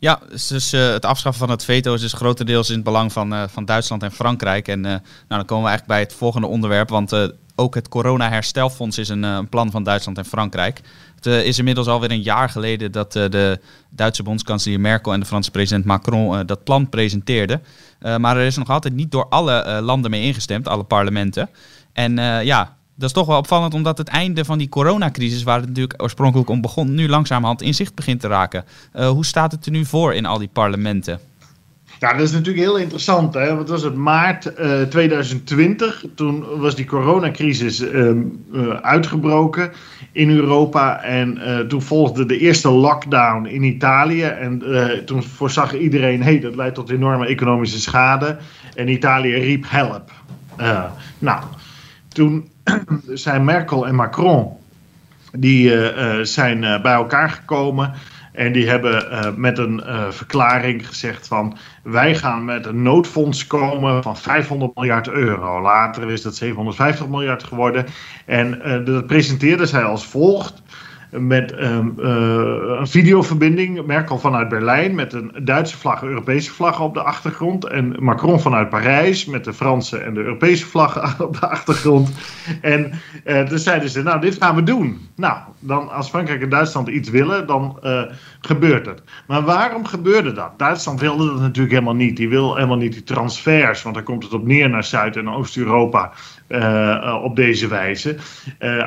Ja, 0.00 0.20
dus 0.28 0.74
uh, 0.74 0.90
het 0.90 1.04
afschaffen 1.04 1.46
van 1.46 1.50
het 1.50 1.64
veto 1.64 1.94
is 1.94 2.00
dus 2.00 2.12
grotendeels 2.12 2.68
in 2.68 2.74
het 2.74 2.84
belang 2.84 3.12
van, 3.12 3.32
uh, 3.32 3.42
van 3.48 3.64
Duitsland 3.64 4.02
en 4.02 4.12
Frankrijk. 4.12 4.68
En 4.68 4.78
uh, 4.78 4.84
nou, 4.84 5.00
dan 5.28 5.44
komen 5.44 5.64
we 5.64 5.68
eigenlijk 5.68 5.86
bij 5.86 6.00
het 6.00 6.12
volgende 6.12 6.46
onderwerp. 6.46 6.88
Want 6.88 7.32
ook 7.54 7.74
het 7.74 7.88
corona-herstelfonds 7.88 8.98
is 8.98 9.08
een, 9.08 9.22
een, 9.22 9.48
plan 9.48 9.70
van 9.70 9.82
Duitsland 9.82 10.18
en 10.18 10.24
Frankrijk. 10.24 10.80
Het 11.14 11.26
is 11.26 11.58
inmiddels 11.58 11.86
alweer 11.86 12.10
een 12.10 12.22
jaar 12.22 12.48
geleden 12.48 12.92
dat 12.92 13.12
de 13.12 13.60
Duitse 13.90 14.22
bondskanselier 14.22 14.80
Merkel 14.80 15.12
en 15.12 15.20
de 15.20 15.26
Franse 15.26 15.50
president 15.50 15.84
Macron 15.84 16.46
dat 16.46 16.64
plan 16.64 16.88
presenteerden. 16.88 17.62
maar 18.18 18.36
er 18.36 18.46
is 18.46 18.56
nog 18.56 18.68
altijd 18.68 18.94
niet 18.94 19.10
door 19.10 19.28
alle 19.28 19.80
landen 19.82 20.10
mee 20.10 20.22
ingestemd, 20.22 20.68
alle 20.68 20.84
parlementen. 20.84 21.50
En 21.92 22.16
ja, 22.44 22.76
dat 22.98 23.08
is 23.08 23.14
toch 23.14 23.26
wel 23.26 23.38
opvallend, 23.38 23.74
omdat 23.74 23.98
het 23.98 24.08
einde 24.08 24.44
van 24.44 24.58
die 24.58 24.68
coronacrisis, 24.68 25.42
waar 25.42 25.58
het 25.58 25.68
natuurlijk 25.68 26.02
oorspronkelijk 26.02 26.48
om 26.50 26.60
begon, 26.60 26.94
nu 26.94 27.08
langzamerhand 27.08 27.62
in 27.62 27.74
zicht 27.74 27.94
begint 27.94 28.20
te 28.20 28.28
raken. 28.28 28.64
Uh, 28.94 29.08
hoe 29.08 29.24
staat 29.24 29.52
het 29.52 29.66
er 29.66 29.72
nu 29.72 29.84
voor 29.84 30.14
in 30.14 30.26
al 30.26 30.38
die 30.38 30.50
parlementen? 30.52 31.20
Ja, 31.98 32.12
dat 32.12 32.20
is 32.20 32.32
natuurlijk 32.32 32.58
heel 32.58 32.76
interessant. 32.76 33.34
Hè? 33.34 33.58
Het 33.58 33.68
was 33.68 33.82
het 33.82 33.94
maart 33.94 34.58
uh, 34.58 34.82
eh, 34.82 34.88
2020. 34.88 36.04
Toen 36.14 36.58
was 36.58 36.74
die 36.74 36.84
coronacrisis 36.84 37.80
uh, 37.80 38.10
uh, 38.52 38.68
uitgebroken 38.68 39.72
in 40.12 40.30
Europa. 40.30 41.02
En 41.02 41.38
toen 41.68 41.82
volgde 41.82 42.26
de 42.26 42.38
eerste 42.38 42.70
lockdown 42.70 43.46
in 43.46 43.62
Italië. 43.62 44.22
En 44.22 44.62
toen 45.04 45.22
voorzag 45.22 45.78
iedereen: 45.78 46.22
hey, 46.22 46.40
dat 46.40 46.54
leidt 46.54 46.74
tot 46.74 46.90
enorme 46.90 47.26
economische 47.26 47.80
schade. 47.80 48.36
En 48.74 48.88
Italië 48.88 49.34
riep: 49.34 49.64
help. 49.68 50.12
nou, 51.18 51.42
toen 52.08 52.48
zijn 53.24 53.44
Merkel 53.44 53.86
en 53.86 53.94
Macron, 53.94 54.56
die 55.32 55.70
uh, 55.70 56.18
zijn 56.22 56.62
uh, 56.62 56.82
bij 56.82 56.92
elkaar 56.92 57.30
gekomen. 57.30 57.92
En 58.32 58.52
die 58.52 58.68
hebben 58.68 59.34
met 59.40 59.58
een 59.58 59.82
verklaring 60.10 60.86
gezegd 60.86 61.26
van 61.26 61.56
wij 61.82 62.14
gaan 62.14 62.44
met 62.44 62.66
een 62.66 62.82
noodfonds 62.82 63.46
komen 63.46 64.02
van 64.02 64.16
500 64.16 64.74
miljard 64.74 65.08
euro. 65.08 65.60
Later 65.60 66.10
is 66.10 66.22
dat 66.22 66.36
750 66.36 67.08
miljard 67.08 67.42
geworden. 67.44 67.86
En 68.26 68.60
dat 68.84 69.06
presenteerden 69.06 69.68
zij 69.68 69.82
als 69.82 70.06
volgt 70.06 70.62
met 71.10 71.62
um, 71.62 71.94
uh, 71.98 72.06
een 72.78 72.88
videoverbinding. 72.88 73.86
Merkel 73.86 74.18
vanuit 74.18 74.48
Berlijn 74.48 74.94
met 74.94 75.12
een 75.12 75.32
Duitse 75.42 75.78
vlag, 75.78 76.02
Europese 76.02 76.50
vlag 76.50 76.80
op 76.80 76.94
de 76.94 77.02
achtergrond. 77.02 77.64
En 77.64 77.96
Macron 77.98 78.40
vanuit 78.40 78.68
Parijs 78.68 79.24
met 79.24 79.44
de 79.44 79.52
Franse 79.52 79.98
en 79.98 80.14
de 80.14 80.20
Europese 80.20 80.66
vlag 80.66 81.20
op 81.20 81.40
de 81.40 81.48
achtergrond. 81.48 82.10
En 82.60 82.92
uh, 83.26 83.42
toen 83.42 83.58
zeiden 83.58 83.90
ze, 83.90 84.02
nou 84.02 84.20
dit 84.20 84.36
gaan 84.36 84.54
we 84.54 84.62
doen. 84.62 85.08
Nou, 85.16 85.38
dan 85.58 85.90
als 85.90 86.08
Frankrijk 86.08 86.42
en 86.42 86.48
Duitsland 86.48 86.88
iets 86.88 87.10
willen, 87.10 87.46
dan 87.46 87.78
uh, 87.84 88.02
gebeurt 88.40 88.86
het. 88.86 89.02
Maar 89.26 89.42
waarom 89.42 89.84
gebeurde 89.86 90.32
dat? 90.32 90.58
Duitsland 90.58 91.00
wilde 91.00 91.26
dat 91.26 91.40
natuurlijk 91.40 91.74
helemaal 91.74 91.94
niet. 91.94 92.16
Die 92.16 92.28
wil 92.28 92.54
helemaal 92.54 92.76
niet 92.76 92.92
die 92.92 93.02
transfers, 93.02 93.82
want 93.82 93.94
dan 93.94 94.04
komt 94.04 94.22
het 94.22 94.32
op 94.32 94.46
neer 94.46 94.70
naar 94.70 94.84
Zuid- 94.84 95.16
en 95.16 95.30
Oost-Europa. 95.30 96.12
Op 97.22 97.36
deze 97.36 97.68
wijze. 97.68 98.16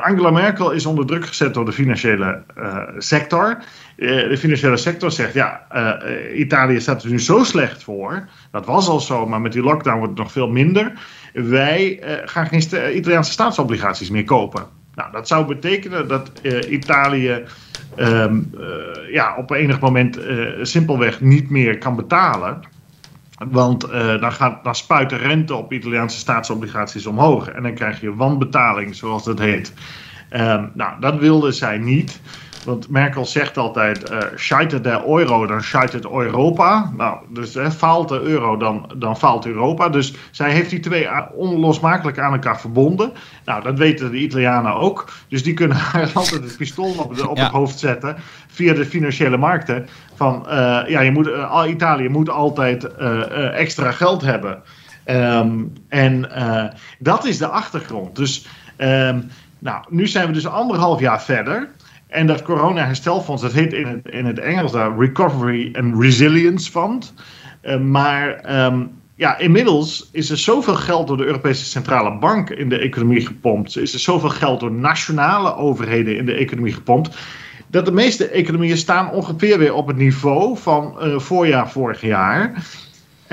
Angela 0.01 0.29
Merkel 0.29 0.71
is 0.71 0.85
onder 0.85 1.05
druk 1.05 1.25
gezet 1.25 1.53
door 1.53 1.65
de 1.65 1.71
financiële 1.71 2.10
uh, 2.19 2.83
sector. 2.97 3.57
de 3.95 4.37
financiële 4.37 4.77
sector 4.77 5.11
zegt: 5.11 5.33
ja, 5.33 5.67
Italië 6.35 6.79
staat 6.79 7.03
er 7.03 7.09
nu 7.09 7.19
zo 7.19 7.43
slecht 7.43 7.83
voor. 7.83 8.27
Dat 8.51 8.65
was 8.65 8.87
al 8.87 8.99
zo, 8.99 9.25
maar 9.25 9.41
met 9.41 9.51
die 9.51 9.63
lockdown 9.63 9.97
wordt 9.97 10.11
het 10.11 10.21
nog 10.21 10.31
veel 10.31 10.49
minder. 10.49 10.93
Wij 11.33 11.99
gaan 12.25 12.47
geen 12.47 12.95
Italiaanse 12.95 13.31
staatsobligaties 13.31 14.09
meer 14.09 14.23
kopen. 14.23 14.63
Nou, 14.95 15.11
dat 15.11 15.27
zou 15.27 15.45
betekenen 15.45 16.07
dat 16.07 16.31
Italië 16.69 17.43
um, 17.97 18.53
ja, 19.11 19.35
op 19.37 19.51
enig 19.51 19.79
moment 19.79 20.19
simpelweg 20.61 21.21
niet 21.21 21.49
meer 21.49 21.77
kan 21.77 21.95
betalen. 21.95 22.59
Want 23.49 23.81
dan, 24.19 24.31
gaat, 24.31 24.63
dan 24.63 24.75
spuit 24.75 25.09
de 25.09 25.15
rente 25.15 25.55
op 25.55 25.73
Italiaanse 25.73 26.17
staatsobligaties 26.17 27.05
omhoog. 27.05 27.47
En 27.47 27.63
dan 27.63 27.73
krijg 27.73 28.01
je 28.01 28.15
wanbetaling, 28.15 28.95
zoals 28.95 29.23
dat 29.23 29.39
heet. 29.39 29.73
Um, 30.31 30.71
nou, 30.73 30.99
dat 30.99 31.19
wilde 31.19 31.51
zij 31.51 31.77
niet. 31.77 32.21
Want 32.65 32.89
Merkel 32.89 33.25
zegt 33.25 33.57
altijd: 33.57 34.11
uh, 34.11 34.17
scheitert 34.35 34.83
de 34.83 35.03
euro, 35.07 35.45
dan 35.45 35.61
scheitert 35.61 36.05
Europa. 36.05 36.91
Nou, 36.97 37.17
dus 37.29 37.53
hè, 37.53 37.71
faalt 37.71 38.09
de 38.09 38.19
euro, 38.19 38.57
dan, 38.57 38.91
dan 38.97 39.17
faalt 39.17 39.45
Europa. 39.45 39.89
Dus 39.89 40.13
zij 40.31 40.51
heeft 40.51 40.69
die 40.69 40.79
twee 40.79 41.07
onlosmakelijk 41.33 42.19
aan 42.19 42.33
elkaar 42.33 42.59
verbonden. 42.59 43.13
Nou, 43.45 43.63
dat 43.63 43.77
weten 43.77 44.11
de 44.11 44.17
Italianen 44.17 44.75
ook. 44.75 45.09
Dus 45.27 45.43
die 45.43 45.53
kunnen 45.53 45.77
haar 45.91 46.09
altijd 46.13 46.43
het 46.43 46.57
pistool 46.57 46.93
op, 46.97 47.15
de, 47.15 47.29
op 47.29 47.37
het 47.37 47.51
hoofd 47.51 47.79
zetten 47.79 48.15
via 48.47 48.73
de 48.73 48.85
financiële 48.85 49.37
markten. 49.37 49.87
Van 50.15 50.45
uh, 50.47 50.53
ja, 50.87 51.01
je 51.01 51.11
moet, 51.11 51.27
uh, 51.27 51.63
Italië 51.67 52.09
moet 52.09 52.29
altijd 52.29 52.87
uh, 52.99 53.59
extra 53.59 53.91
geld 53.91 54.21
hebben. 54.21 54.61
Um, 55.05 55.73
en 55.87 56.29
dat 56.99 57.25
is 57.25 57.37
de 57.37 57.47
achtergrond. 57.47 58.15
Dus. 58.15 58.47
Um, 58.77 59.29
nou, 59.61 59.83
nu 59.89 60.07
zijn 60.07 60.27
we 60.27 60.33
dus 60.33 60.47
anderhalf 60.47 60.99
jaar 60.99 61.21
verder. 61.21 61.69
En 62.07 62.27
dat 62.27 62.41
corona-herstelfonds, 62.41 63.41
dat 63.41 63.51
heet 63.51 63.73
in 63.73 63.87
het, 63.87 64.07
in 64.09 64.25
het 64.25 64.39
Engels 64.39 64.71
de 64.71 64.95
Recovery 64.97 65.75
and 65.75 66.01
Resilience 66.01 66.71
Fund. 66.71 67.13
Uh, 67.63 67.77
maar 67.77 68.53
um, 68.65 68.91
ja, 69.15 69.37
inmiddels 69.37 70.09
is 70.11 70.29
er 70.29 70.37
zoveel 70.37 70.75
geld 70.75 71.07
door 71.07 71.17
de 71.17 71.25
Europese 71.25 71.65
Centrale 71.65 72.17
Bank 72.17 72.49
in 72.49 72.69
de 72.69 72.77
economie 72.77 73.25
gepompt. 73.25 73.77
Is 73.77 73.93
er 73.93 73.99
zoveel 73.99 74.29
geld 74.29 74.59
door 74.59 74.71
nationale 74.71 75.55
overheden 75.55 76.17
in 76.17 76.25
de 76.25 76.33
economie 76.33 76.73
gepompt. 76.73 77.17
Dat 77.67 77.85
de 77.85 77.91
meeste 77.91 78.27
economieën 78.27 78.77
staan 78.77 79.11
ongeveer 79.11 79.57
weer 79.57 79.73
op 79.73 79.87
het 79.87 79.97
niveau 79.97 80.57
van 80.57 80.95
uh, 81.01 81.19
voorjaar 81.19 81.69
vorig 81.69 82.01
jaar. 82.01 82.63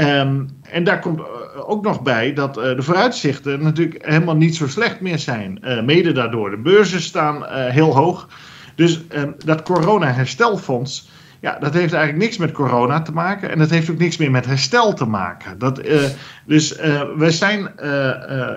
Um, 0.00 0.48
en 0.62 0.84
daar 0.84 1.00
komt 1.00 1.18
uh, 1.18 1.26
ook 1.70 1.84
nog 1.84 2.02
bij 2.02 2.32
dat 2.32 2.58
uh, 2.58 2.64
de 2.64 2.82
vooruitzichten 2.82 3.62
natuurlijk 3.62 4.06
helemaal 4.06 4.36
niet 4.36 4.56
zo 4.56 4.68
slecht 4.68 5.00
meer 5.00 5.18
zijn. 5.18 5.58
Uh, 5.62 5.82
mede 5.82 6.12
daardoor. 6.12 6.50
De 6.50 6.56
beurzen 6.56 7.00
staan 7.00 7.44
heel 7.48 7.96
hoog. 7.96 8.28
Dus 8.74 9.00
um, 9.16 9.34
dat 9.44 9.62
corona-herstelfonds, 9.62 11.10
ja, 11.40 11.58
dat 11.60 11.74
heeft 11.74 11.92
eigenlijk 11.92 12.24
niks 12.24 12.36
met 12.36 12.52
corona 12.52 13.02
te 13.02 13.12
maken. 13.12 13.50
En 13.50 13.58
dat 13.58 13.70
heeft 13.70 13.90
ook 13.90 13.98
niks 13.98 14.16
meer 14.16 14.30
met 14.30 14.46
herstel 14.46 14.94
te 14.94 15.04
maken. 15.04 15.58
Dat, 15.58 15.82
dus 16.44 16.78
uh, 16.78 17.02
we 17.16 17.30
zijn, 17.30 17.78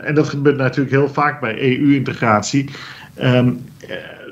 en 0.04 0.16
dat 0.16 0.30
gebeurt 0.30 0.58
natuurlijk 0.58 0.96
heel 0.96 1.10
vaak 1.10 1.40
bij 1.40 1.62
EU-integratie, 1.62 2.70
um, 3.24 3.66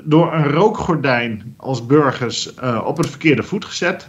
door 0.04 0.32
een 0.32 0.50
rookgordijn 0.50 1.54
als 1.56 1.86
burgers 1.86 2.54
op 2.84 2.96
het 2.96 3.08
verkeerde 3.08 3.42
voet 3.42 3.64
gezet. 3.64 4.08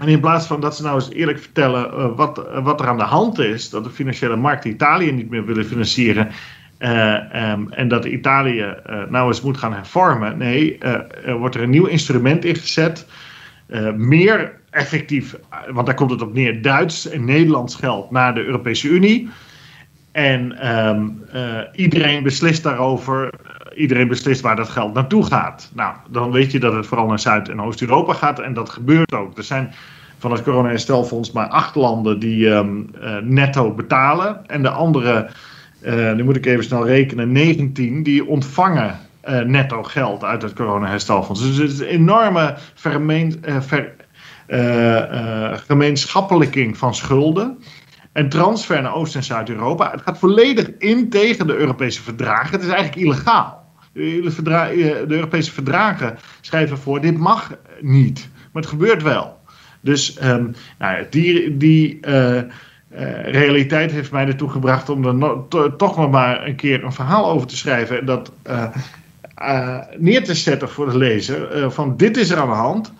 En 0.00 0.08
in 0.08 0.20
plaats 0.20 0.46
van 0.46 0.60
dat 0.60 0.76
ze 0.76 0.82
nou 0.82 0.94
eens 0.94 1.10
eerlijk 1.10 1.38
vertellen 1.38 2.14
wat, 2.16 2.48
wat 2.62 2.80
er 2.80 2.88
aan 2.88 2.98
de 2.98 3.02
hand 3.02 3.38
is, 3.38 3.70
dat 3.70 3.84
de 3.84 3.90
financiële 3.90 4.36
markt 4.36 4.64
Italië 4.64 5.12
niet 5.12 5.30
meer 5.30 5.44
willen 5.44 5.64
financieren 5.64 6.28
uh, 6.78 7.50
um, 7.52 7.70
en 7.70 7.88
dat 7.88 8.04
Italië 8.04 8.74
nou 9.08 9.28
eens 9.28 9.42
moet 9.42 9.56
gaan 9.56 9.72
hervormen. 9.72 10.38
Nee, 10.38 10.78
er 10.78 11.38
wordt 11.38 11.54
er 11.54 11.62
een 11.62 11.70
nieuw 11.70 11.86
instrument 11.86 12.44
ingezet. 12.44 13.06
meer 13.96 14.60
effectief, 14.70 15.36
want 15.70 15.86
daar 15.86 15.94
komt 15.94 16.10
het 16.10 16.22
op 16.22 16.34
neer, 16.34 16.62
Duits 16.62 17.08
en 17.08 17.24
Nederlands 17.24 17.74
geld 17.74 18.10
naar 18.10 18.34
de 18.34 18.44
Europese 18.44 18.88
Unie. 18.88 19.30
En 20.12 20.68
um, 20.88 21.22
iedereen 21.72 22.22
beslist 22.22 22.62
daarover. 22.62 23.30
Iedereen 23.74 24.08
beslist 24.08 24.40
waar 24.40 24.56
dat 24.56 24.68
geld 24.68 24.94
naartoe 24.94 25.26
gaat. 25.26 25.70
Nou, 25.74 25.94
dan 26.10 26.30
weet 26.30 26.52
je 26.52 26.60
dat 26.60 26.72
het 26.72 26.86
vooral 26.86 27.06
naar 27.06 27.18
Zuid- 27.18 27.48
en 27.48 27.60
Oost-Europa 27.60 28.12
gaat. 28.12 28.38
En 28.38 28.54
dat 28.54 28.70
gebeurt 28.70 29.12
ook. 29.12 29.38
Er 29.38 29.44
zijn 29.44 29.74
van 30.18 30.32
het 30.32 30.42
corona-herstelfonds 30.42 31.32
maar 31.32 31.48
acht 31.48 31.74
landen 31.74 32.18
die 32.18 32.48
um, 32.48 32.90
netto 33.22 33.74
betalen. 33.74 34.46
En 34.46 34.62
de 34.62 34.70
andere 34.70 35.30
uh, 35.80 36.12
nu 36.12 36.24
moet 36.24 36.36
ik 36.36 36.46
even 36.46 36.64
snel 36.64 36.86
rekenen, 36.86 37.32
19 37.32 38.02
die 38.02 38.26
ontvangen 38.26 38.98
uh, 39.28 39.40
netto 39.40 39.82
geld 39.82 40.24
uit 40.24 40.42
het 40.42 40.52
corona-herstelfonds. 40.52 41.40
Dus 41.40 41.56
het 41.56 41.70
is 41.70 41.78
een 41.78 41.86
enorme 41.86 42.54
vermeen, 42.74 43.44
ver, 43.60 43.92
gemeenschappelijking 45.66 46.76
van 46.78 46.94
schulden. 46.94 47.58
En 48.12 48.28
transfer 48.28 48.82
naar 48.82 48.94
Oost- 48.94 49.14
en 49.14 49.22
Zuid-Europa. 49.22 49.90
Het 49.90 50.02
gaat 50.02 50.18
volledig 50.18 50.70
in 50.78 51.10
tegen 51.10 51.46
de 51.46 51.56
Europese 51.56 52.02
verdragen. 52.02 52.50
Het 52.50 52.62
is 52.62 52.68
eigenlijk 52.68 53.06
illegaal. 53.06 53.61
De, 53.92 54.32
de 55.08 55.14
Europese 55.14 55.52
verdragen 55.52 56.18
schrijven 56.40 56.78
voor: 56.78 57.00
dit 57.00 57.18
mag 57.18 57.52
niet. 57.80 58.28
Maar 58.52 58.62
het 58.62 58.70
gebeurt 58.70 59.02
wel. 59.02 59.40
Dus 59.80 60.24
um, 60.24 60.54
nou, 60.78 61.06
die. 61.10 61.56
die 61.56 61.98
uh, 62.06 62.40
realiteit 63.24 63.92
heeft 63.92 64.12
mij 64.12 64.26
ertoe 64.26 64.50
gebracht 64.50 64.88
om 64.88 65.04
er 65.04 65.76
toch 65.76 65.96
nog 65.96 66.10
maar 66.10 66.46
een 66.46 66.56
keer 66.56 66.84
een 66.84 66.92
verhaal 66.92 67.30
over 67.30 67.46
te 67.46 67.56
schrijven. 67.56 67.98
En 67.98 68.06
dat 68.06 68.32
neer 69.98 70.24
te 70.24 70.34
zetten 70.34 70.68
voor 70.68 70.90
de 70.90 70.98
lezer. 70.98 71.70
van 71.70 71.96
dit 71.96 72.16
is 72.16 72.30
er 72.30 72.38
aan 72.38 72.48
de 72.48 72.54
hand. 72.54 72.92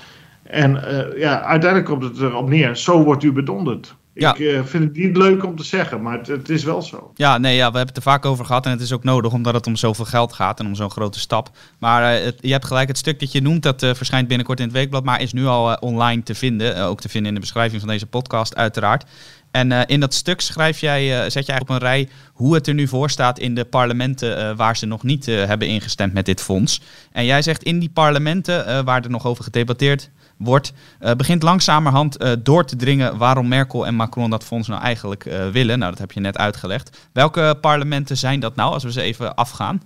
En 0.42 0.70
ja, 1.16 1.42
uiteindelijk 1.42 1.90
komt 1.90 2.02
het 2.02 2.20
erop 2.20 2.48
neer. 2.48 2.76
Zo 2.76 3.04
wordt 3.04 3.22
u 3.22 3.32
bedonderd. 3.32 3.94
Ik 4.14 4.38
uh, 4.38 4.64
vind 4.64 4.84
het 4.84 4.96
niet 4.96 5.16
leuk 5.16 5.44
om 5.44 5.56
te 5.56 5.64
zeggen, 5.64 6.02
maar 6.02 6.18
het, 6.18 6.26
het, 6.26 6.48
is 6.48 6.64
wel 6.64 6.82
zo. 6.82 7.12
Ja, 7.14 7.38
nee, 7.38 7.54
ja, 7.54 7.70
we 7.70 7.76
hebben 7.76 7.94
het 7.94 7.96
er 7.96 8.10
vaak 8.10 8.24
over 8.24 8.44
gehad 8.44 8.64
en 8.64 8.70
het 8.70 8.80
is 8.80 8.92
ook 8.92 9.04
nodig 9.04 9.32
omdat 9.32 9.54
het 9.54 9.66
om 9.66 9.76
zoveel 9.76 10.04
geld 10.04 10.32
gaat 10.32 10.60
en 10.60 10.66
om 10.66 10.74
zo'n 10.74 10.90
grote 10.90 11.18
stap. 11.18 11.50
Maar 11.78 12.18
uh, 12.18 12.24
het, 12.24 12.36
je 12.40 12.52
hebt 12.52 12.64
gelijk, 12.64 12.88
het 12.88 12.98
stuk 12.98 13.20
dat 13.20 13.32
je 13.32 13.42
noemt, 13.42 13.62
dat 13.62 13.82
uh, 13.82 13.94
verschijnt 13.94 14.28
binnenkort 14.28 14.58
in 14.58 14.64
het 14.64 14.74
weekblad, 14.74 15.04
maar 15.04 15.20
is 15.20 15.32
nu 15.32 15.46
al 15.46 15.74
online 15.74 16.22
te 16.22 16.34
vinden. 16.34 16.84
ook 16.84 17.00
te 17.00 17.08
vinden 17.08 17.28
in 17.28 17.34
de 17.34 17.40
beschrijving 17.40 17.80
van 17.80 17.90
deze 17.90 18.06
podcast, 18.06 18.56
uiteraard. 18.56 19.04
En 19.50 19.86
in 19.86 20.00
dat 20.00 20.14
stuk 20.14 20.40
schrijf 20.40 20.78
jij, 20.78 21.30
zet 21.30 21.46
je 21.46 21.52
eigenlijk 21.52 21.62
op 21.62 21.68
een 21.68 21.78
rij 21.78 22.08
hoe 22.32 22.54
het 22.54 22.66
er 22.66 22.74
nu 22.74 22.88
voor 22.88 23.10
staat 23.10 23.38
in 23.38 23.54
de 23.54 23.64
parlementen 23.64 24.56
waar 24.56 24.76
ze 24.76 24.86
nog 24.86 25.02
niet 25.02 25.26
hebben 25.26 25.68
ingestemd 25.68 26.12
met 26.12 26.26
dit 26.26 26.42
fonds. 26.42 26.80
En 27.12 27.24
jij 27.24 27.42
zegt 27.42 27.62
in 27.62 27.78
die 27.78 27.90
parlementen 27.90 28.84
waar 28.84 29.02
er 29.04 29.10
nog 29.10 29.26
over 29.26 29.44
gedebatteerd 29.44 30.10
wordt, 30.36 30.72
uh, 31.00 31.12
begint 31.12 31.42
langzamerhand 31.42 32.22
uh, 32.22 32.32
door 32.38 32.64
te 32.64 32.76
dringen 32.76 33.16
waarom 33.16 33.48
Merkel 33.48 33.86
en 33.86 33.94
Macron 33.94 34.30
dat 34.30 34.44
fonds 34.44 34.68
nou 34.68 34.82
eigenlijk 34.82 35.24
uh, 35.24 35.48
willen. 35.48 35.78
Nou, 35.78 35.90
dat 35.90 36.00
heb 36.00 36.12
je 36.12 36.20
net 36.20 36.38
uitgelegd. 36.38 37.08
Welke 37.12 37.58
parlementen 37.60 38.16
zijn 38.16 38.40
dat 38.40 38.54
nou, 38.54 38.72
als 38.72 38.84
we 38.84 38.92
ze 38.92 39.02
even 39.02 39.34
afgaan? 39.34 39.82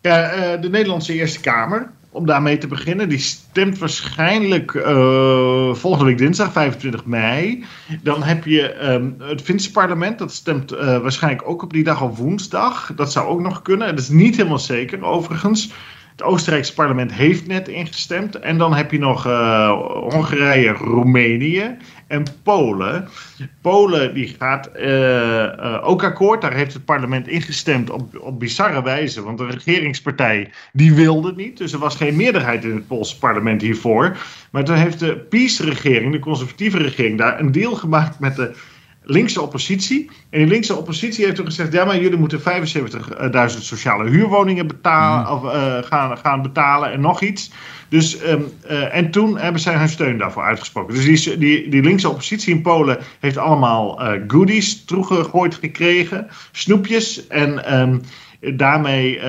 Ja, 0.00 0.56
de 0.56 0.68
Nederlandse 0.70 1.12
Eerste 1.12 1.40
Kamer, 1.40 1.90
om 2.10 2.26
daarmee 2.26 2.58
te 2.58 2.66
beginnen, 2.66 3.08
die 3.08 3.18
stemt 3.18 3.78
waarschijnlijk 3.78 4.70
volgende 5.72 6.04
week 6.04 6.18
dinsdag, 6.18 6.52
25 6.52 7.04
mei. 7.04 7.64
Dan 8.02 8.22
heb 8.22 8.44
je 8.44 8.90
um, 8.90 9.16
het 9.18 9.42
Finse 9.42 9.70
parlement, 9.70 10.18
dat 10.18 10.32
stemt 10.32 10.70
waarschijnlijk 10.70 11.48
ook 11.48 11.62
op 11.62 11.72
die 11.72 11.84
dag 11.84 12.02
op 12.02 12.16
woensdag. 12.16 12.92
Dat 12.96 13.12
zou 13.12 13.26
ook 13.26 13.40
nog 13.40 13.62
kunnen. 13.62 13.88
Dat 13.88 13.98
is 13.98 14.08
niet 14.08 14.36
helemaal 14.36 14.58
zeker, 14.58 15.04
overigens. 15.04 15.72
Het 16.18 16.26
Oostenrijkse 16.26 16.74
parlement 16.74 17.12
heeft 17.12 17.46
net 17.46 17.68
ingestemd. 17.68 18.34
En 18.34 18.58
dan 18.58 18.74
heb 18.74 18.90
je 18.90 18.98
nog 18.98 19.26
uh, 19.26 19.70
Hongarije, 20.10 20.70
Roemenië 20.70 21.76
en 22.06 22.24
Polen. 22.42 23.08
Polen 23.60 24.14
die 24.14 24.36
gaat 24.38 24.70
uh, 24.76 25.42
uh, 25.42 25.88
ook 25.88 26.04
akkoord. 26.04 26.40
Daar 26.40 26.54
heeft 26.54 26.72
het 26.72 26.84
parlement 26.84 27.28
ingestemd 27.28 27.90
op, 27.90 28.18
op 28.20 28.38
bizarre 28.38 28.82
wijze. 28.82 29.22
Want 29.22 29.38
de 29.38 29.46
regeringspartij 29.46 30.50
die 30.72 30.94
wilde 30.94 31.32
niet. 31.36 31.58
Dus 31.58 31.72
er 31.72 31.78
was 31.78 31.96
geen 31.96 32.16
meerderheid 32.16 32.64
in 32.64 32.74
het 32.74 32.86
Poolse 32.86 33.18
parlement 33.18 33.62
hiervoor. 33.62 34.16
Maar 34.50 34.64
toen 34.64 34.76
heeft 34.76 34.98
de 34.98 35.16
PiS-regering, 35.16 36.12
de 36.12 36.18
conservatieve 36.18 36.78
regering, 36.78 37.18
daar 37.18 37.40
een 37.40 37.52
deal 37.52 37.74
gemaakt 37.74 38.18
met 38.18 38.36
de 38.36 38.54
linkse 39.10 39.42
oppositie. 39.42 40.10
En 40.30 40.38
die 40.38 40.48
linkse 40.48 40.76
oppositie 40.76 41.24
heeft 41.24 41.36
toen 41.36 41.46
gezegd: 41.46 41.72
ja, 41.72 41.84
maar 41.84 42.00
jullie 42.00 42.18
moeten 42.18 42.40
75.000 42.40 42.44
sociale 43.46 44.10
huurwoningen 44.10 44.66
betalen, 44.66 45.20
mm. 45.20 45.32
of, 45.32 45.54
uh, 45.54 45.78
gaan, 45.82 46.18
gaan 46.18 46.42
betalen 46.42 46.92
en 46.92 47.00
nog 47.00 47.20
iets. 47.20 47.50
Dus, 47.88 48.22
um, 48.28 48.46
uh, 48.70 48.94
en 48.94 49.10
toen 49.10 49.38
hebben 49.38 49.60
zij 49.60 49.74
hun 49.74 49.88
steun 49.88 50.18
daarvoor 50.18 50.42
uitgesproken. 50.42 50.94
Dus 50.94 51.04
die, 51.04 51.38
die, 51.38 51.70
die 51.70 51.82
linkse 51.82 52.08
oppositie 52.08 52.54
in 52.54 52.62
Polen 52.62 52.98
heeft 53.20 53.36
allemaal 53.36 54.02
uh, 54.02 54.20
goodies 54.26 54.84
toegegooid 54.84 55.54
gekregen, 55.54 56.26
snoepjes. 56.52 57.26
En 57.26 57.78
um, 57.80 58.00
daarmee, 58.56 59.20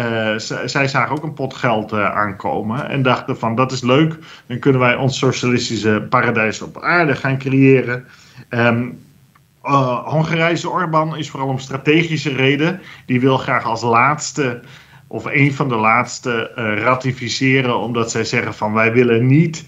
zij 0.66 0.88
zagen 0.88 1.16
ook 1.16 1.24
een 1.24 1.34
pot 1.34 1.54
geld 1.54 1.94
aankomen 1.94 2.90
en 2.90 3.02
dachten 3.02 3.38
van 3.38 3.56
dat 3.56 3.72
is 3.72 3.82
leuk, 3.82 4.18
dan 4.48 4.60
kunnen 4.60 4.82
wij 4.82 4.96
ons 4.96 5.18
socialistische 5.18 6.06
paradijs 6.10 6.62
op 6.62 6.82
aarde 6.82 7.16
gaan 7.16 7.38
creëren. 7.38 8.06
Um, 8.50 9.00
uh, 9.64 10.08
Hongarijse 10.08 10.70
Orbán 10.70 11.18
is 11.18 11.30
vooral 11.30 11.50
om 11.50 11.60
strategische 11.60 12.34
reden. 12.34 12.82
Die 13.06 13.20
wil 13.20 13.38
graag 13.38 13.64
als 13.64 13.82
laatste 13.82 14.62
of 15.08 15.26
een 15.26 15.54
van 15.54 15.70
de 15.70 15.76
laatste 15.76 16.52
uh, 16.56 16.82
ratificeren, 16.82 17.78
omdat 17.78 18.12
zij 18.12 18.24
zeggen 18.24 18.54
van 18.54 18.74
wij 18.74 18.94
willen 18.94 19.26
niet 19.26 19.66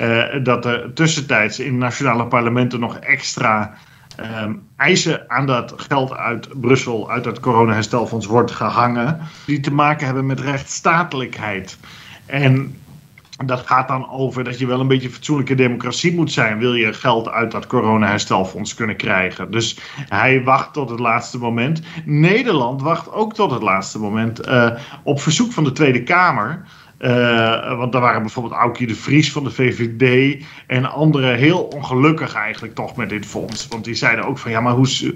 uh, 0.00 0.24
dat 0.42 0.64
er 0.64 0.92
tussentijds 0.92 1.58
in 1.58 1.78
nationale 1.78 2.26
parlementen 2.26 2.80
nog 2.80 2.96
extra 2.96 3.74
um, 4.42 4.62
eisen 4.76 5.30
aan 5.30 5.46
dat 5.46 5.74
geld 5.76 6.12
uit 6.12 6.60
Brussel, 6.60 7.10
uit 7.10 7.24
het 7.24 7.40
coronaherstelfonds 7.40 8.26
wordt 8.26 8.50
gehangen, 8.50 9.20
die 9.46 9.60
te 9.60 9.72
maken 9.72 10.06
hebben 10.06 10.26
met 10.26 10.40
rechtsstatelijkheid. 10.40 11.78
En 12.26 12.76
dat 13.36 13.66
gaat 13.66 13.88
dan 13.88 14.10
over 14.10 14.44
dat 14.44 14.58
je 14.58 14.66
wel 14.66 14.80
een 14.80 14.86
beetje 14.86 15.10
fatsoenlijke 15.10 15.54
democratie 15.54 16.14
moet 16.14 16.32
zijn. 16.32 16.58
Wil 16.58 16.74
je 16.74 16.92
geld 16.92 17.28
uit 17.28 17.50
dat 17.50 17.66
corona-herstelfonds 17.66 18.74
kunnen 18.74 18.96
krijgen. 18.96 19.50
Dus 19.50 19.78
hij 20.08 20.44
wacht 20.44 20.72
tot 20.72 20.90
het 20.90 21.00
laatste 21.00 21.38
moment. 21.38 21.80
Nederland 22.04 22.82
wacht 22.82 23.12
ook 23.12 23.34
tot 23.34 23.50
het 23.50 23.62
laatste 23.62 23.98
moment. 23.98 24.48
Uh, 24.48 24.70
op 25.02 25.20
verzoek 25.20 25.52
van 25.52 25.64
de 25.64 25.72
Tweede 25.72 26.02
Kamer. 26.02 26.64
Uh, 26.98 27.76
want 27.78 27.92
daar 27.92 28.00
waren 28.00 28.22
bijvoorbeeld 28.22 28.54
Aukje 28.54 28.86
de 28.86 28.94
Vries 28.94 29.32
van 29.32 29.44
de 29.44 29.50
VVD 29.50 30.36
en 30.66 30.90
anderen 30.90 31.36
heel 31.36 31.62
ongelukkig 31.62 32.34
eigenlijk 32.34 32.74
toch 32.74 32.96
met 32.96 33.08
dit 33.08 33.26
fonds. 33.26 33.68
Want 33.68 33.84
die 33.84 33.94
zeiden 33.94 34.24
ook 34.24 34.38
van 34.38 34.50
ja, 34.50 34.60
maar 34.60 34.72
hoe, 34.72 35.14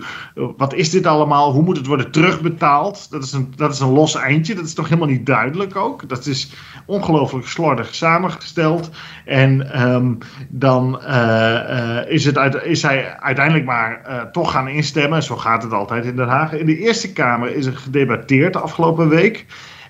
wat 0.56 0.74
is 0.74 0.90
dit 0.90 1.06
allemaal? 1.06 1.52
Hoe 1.52 1.62
moet 1.62 1.76
het 1.76 1.86
worden 1.86 2.10
terugbetaald? 2.10 3.10
Dat 3.10 3.22
is, 3.22 3.32
een, 3.32 3.52
dat 3.56 3.72
is 3.72 3.80
een 3.80 3.92
los 3.92 4.14
eindje. 4.14 4.54
Dat 4.54 4.64
is 4.64 4.74
toch 4.74 4.88
helemaal 4.88 5.08
niet 5.08 5.26
duidelijk 5.26 5.76
ook. 5.76 6.08
Dat 6.08 6.26
is 6.26 6.52
ongelooflijk 6.86 7.46
slordig 7.46 7.94
samengesteld. 7.94 8.90
En 9.24 9.82
um, 9.82 10.18
dan 10.48 11.00
uh, 11.02 11.10
uh, 11.10 12.10
is, 12.10 12.24
het 12.24 12.38
uit, 12.38 12.64
is 12.64 12.82
hij 12.82 13.18
uiteindelijk 13.18 13.66
maar 13.66 14.28
toch 14.32 14.50
gaan 14.50 14.68
instemmen. 14.68 15.22
Zo 15.22 15.36
gaat 15.36 15.62
het 15.62 15.72
altijd 15.72 16.04
in 16.04 16.16
Den 16.16 16.28
Haag. 16.28 16.52
In 16.52 16.66
de 16.66 16.78
Eerste 16.78 17.12
Kamer 17.12 17.54
is 17.54 17.66
er 17.66 17.76
gedebatteerd 17.76 18.52
de 18.52 18.58
afgelopen 18.58 19.08
week. 19.08 19.46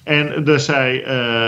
En 0.08 0.44
dus 0.44 0.64
zei 0.64 0.98
uh, 0.98 1.06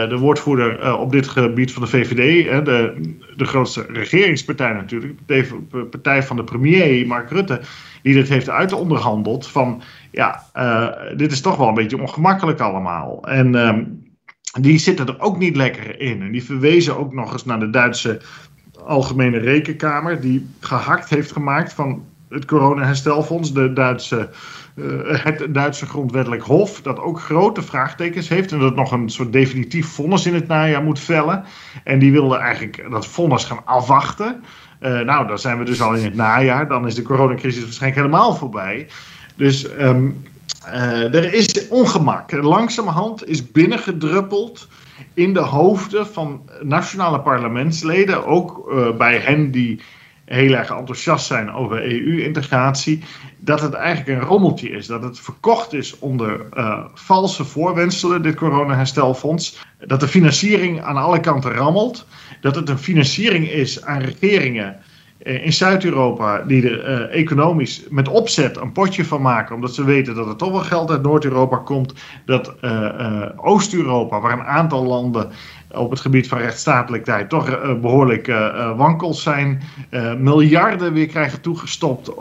de 0.08 0.16
woordvoerder 0.18 0.84
uh, 0.84 1.00
op 1.00 1.12
dit 1.12 1.28
gebied 1.28 1.72
van 1.72 1.82
de 1.82 1.88
VVD, 1.88 2.64
de, 2.64 3.00
de 3.36 3.44
grootste 3.44 3.86
regeringspartij 3.88 4.72
natuurlijk, 4.72 5.18
de 5.26 5.86
partij 5.90 6.22
van 6.22 6.36
de 6.36 6.44
premier, 6.44 7.06
Mark 7.06 7.30
Rutte, 7.30 7.60
die 8.02 8.14
dit 8.14 8.28
heeft 8.28 8.50
uitonderhandeld 8.50 9.46
van, 9.46 9.82
ja, 10.10 10.44
dit 11.16 11.32
is 11.32 11.40
toch 11.40 11.56
wel 11.56 11.68
een 11.68 11.74
beetje 11.74 12.00
ongemakkelijk 12.00 12.60
allemaal. 12.60 13.22
En 13.28 13.54
um, 13.54 14.02
die 14.60 14.78
zitten 14.78 15.06
er 15.06 15.20
ook 15.20 15.38
niet 15.38 15.56
lekker 15.56 16.00
in. 16.00 16.22
En 16.22 16.32
die 16.32 16.44
verwezen 16.44 16.98
ook 16.98 17.14
nog 17.14 17.32
eens 17.32 17.44
naar 17.44 17.60
de 17.60 17.70
Duitse 17.70 18.20
Algemene 18.84 19.38
Rekenkamer, 19.38 20.20
die 20.20 20.46
gehakt 20.60 21.08
heeft 21.08 21.32
gemaakt 21.32 21.72
van 21.72 22.04
het 22.28 22.44
coronaherstelfonds, 22.44 23.52
de 23.52 23.72
Duitse 23.72 24.28
uh, 24.80 25.24
het 25.24 25.54
Duitse 25.54 25.86
grondwettelijk 25.86 26.42
hof, 26.42 26.82
dat 26.82 26.98
ook 26.98 27.20
grote 27.20 27.62
vraagtekens 27.62 28.28
heeft 28.28 28.52
en 28.52 28.58
dat 28.58 28.74
nog 28.74 28.92
een 28.92 29.08
soort 29.08 29.32
definitief 29.32 29.86
vonnis 29.86 30.26
in 30.26 30.34
het 30.34 30.48
najaar 30.48 30.82
moet 30.82 31.00
vellen. 31.00 31.44
En 31.84 31.98
die 31.98 32.12
wilde 32.12 32.36
eigenlijk 32.36 32.90
dat 32.90 33.06
vonnis 33.06 33.44
gaan 33.44 33.64
afwachten. 33.64 34.44
Uh, 34.80 35.00
nou, 35.00 35.26
dan 35.26 35.38
zijn 35.38 35.58
we 35.58 35.64
dus 35.64 35.80
al 35.80 35.94
in 35.94 36.04
het 36.04 36.14
najaar, 36.14 36.68
dan 36.68 36.86
is 36.86 36.94
de 36.94 37.02
coronacrisis 37.02 37.62
waarschijnlijk 37.62 38.02
helemaal 38.02 38.34
voorbij. 38.34 38.86
Dus 39.36 39.70
um, 39.78 40.24
uh, 40.66 41.14
er 41.14 41.34
is 41.34 41.68
ongemak. 41.68 42.32
Langzamerhand 42.32 43.28
is 43.28 43.52
binnengedruppeld 43.52 44.68
in 45.14 45.32
de 45.32 45.40
hoofden 45.40 46.06
van 46.06 46.42
nationale 46.62 47.20
parlementsleden, 47.20 48.26
ook 48.26 48.72
bij 48.98 49.18
hen 49.18 49.50
die 49.50 49.80
heel 50.36 50.52
erg 50.52 50.70
enthousiast 50.70 51.26
zijn 51.26 51.52
over 51.52 51.82
EU-integratie, 51.82 53.02
dat 53.38 53.60
het 53.60 53.74
eigenlijk 53.74 54.20
een 54.20 54.28
rommeltje 54.28 54.68
is. 54.70 54.86
Dat 54.86 55.02
het 55.02 55.20
verkocht 55.20 55.72
is 55.72 55.98
onder 55.98 56.46
uh, 56.54 56.84
valse 56.94 57.44
voorwenselen, 57.44 58.22
dit 58.22 58.34
coronaherstelfonds. 58.34 59.64
Dat 59.86 60.00
de 60.00 60.08
financiering 60.08 60.82
aan 60.82 60.96
alle 60.96 61.20
kanten 61.20 61.52
rammelt. 61.52 62.06
Dat 62.40 62.54
het 62.54 62.68
een 62.68 62.78
financiering 62.78 63.48
is 63.48 63.84
aan 63.84 64.00
regeringen 64.00 64.76
uh, 65.22 65.44
in 65.44 65.52
Zuid-Europa 65.52 66.42
die 66.42 66.70
er 66.70 67.10
uh, 67.10 67.20
economisch 67.20 67.82
met 67.88 68.08
opzet 68.08 68.56
een 68.56 68.72
potje 68.72 69.04
van 69.04 69.22
maken, 69.22 69.54
omdat 69.54 69.74
ze 69.74 69.84
weten 69.84 70.14
dat 70.14 70.26
er 70.26 70.36
toch 70.36 70.50
wel 70.50 70.60
geld 70.60 70.90
uit 70.90 71.02
Noord-Europa 71.02 71.56
komt. 71.56 71.94
Dat 72.24 72.54
Oost-Europa, 73.36 74.20
waar 74.20 74.32
een 74.32 74.44
aantal 74.44 74.84
landen 74.84 75.30
op 75.72 75.90
het 75.90 76.00
gebied 76.00 76.28
van 76.28 76.38
rechtsstatelijkheid 76.38 77.28
toch 77.28 77.48
uh, 77.48 77.80
behoorlijk 77.80 78.28
uh, 78.28 78.76
wankels 78.76 79.22
zijn. 79.22 79.62
Miljarden 80.18 80.92
weer 80.92 81.06
krijgen 81.06 81.40
toegestopt 81.40 82.14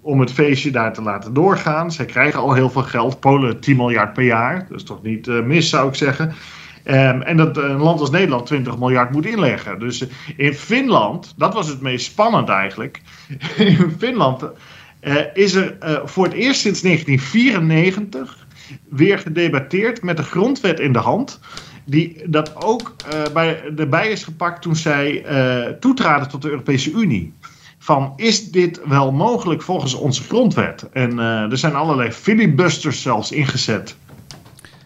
om 0.00 0.20
het 0.20 0.32
feestje 0.32 0.70
daar 0.70 0.92
te 0.92 1.02
laten 1.02 1.32
doorgaan. 1.34 1.92
Zij 1.92 2.04
krijgen 2.04 2.40
al 2.40 2.52
heel 2.52 2.70
veel 2.70 2.82
geld. 2.82 3.20
Polen 3.20 3.60
10 3.60 3.76
miljard 3.76 4.12
per 4.12 4.24
jaar. 4.24 4.66
Dat 4.68 4.78
is 4.78 4.84
toch 4.84 5.02
niet 5.02 5.26
mis, 5.26 5.68
zou 5.68 5.88
ik 5.88 5.94
zeggen. 5.94 6.32
Um, 6.84 7.22
en 7.22 7.36
dat 7.36 7.56
een 7.56 7.76
land 7.76 8.00
als 8.00 8.10
Nederland 8.10 8.46
20 8.46 8.78
miljard 8.78 9.10
moet 9.10 9.26
inleggen. 9.26 9.78
Dus 9.78 10.06
in 10.36 10.54
Finland, 10.54 11.34
dat 11.36 11.54
was 11.54 11.68
het 11.68 11.80
meest 11.80 12.06
spannend 12.06 12.48
eigenlijk. 12.48 13.02
in 13.56 13.94
Finland 13.98 14.44
is 15.34 15.54
er 15.54 15.76
voor 16.04 16.24
het 16.24 16.34
eerst 16.34 16.60
sinds 16.60 16.80
1994 16.80 18.46
weer 18.88 19.18
gedebatteerd 19.18 20.02
met 20.02 20.16
de 20.16 20.22
grondwet 20.22 20.80
in 20.80 20.92
de 20.92 20.98
hand 20.98 21.40
die 21.88 22.22
dat 22.26 22.64
ook 22.64 22.94
uh, 23.12 23.22
bij, 23.32 23.62
erbij 23.76 24.10
is 24.10 24.24
gepakt 24.24 24.62
toen 24.62 24.76
zij 24.76 25.24
uh, 25.26 25.72
toetraden 25.72 26.28
tot 26.28 26.42
de 26.42 26.50
Europese 26.50 26.90
Unie. 26.90 27.34
Van 27.78 28.12
is 28.16 28.50
dit 28.50 28.80
wel 28.84 29.12
mogelijk 29.12 29.62
volgens 29.62 29.94
onze 29.94 30.22
grondwet? 30.22 30.88
En 30.92 31.12
uh, 31.12 31.50
er 31.50 31.58
zijn 31.58 31.74
allerlei 31.74 32.12
filibusters 32.12 33.02
zelfs 33.02 33.32
ingezet. 33.32 33.96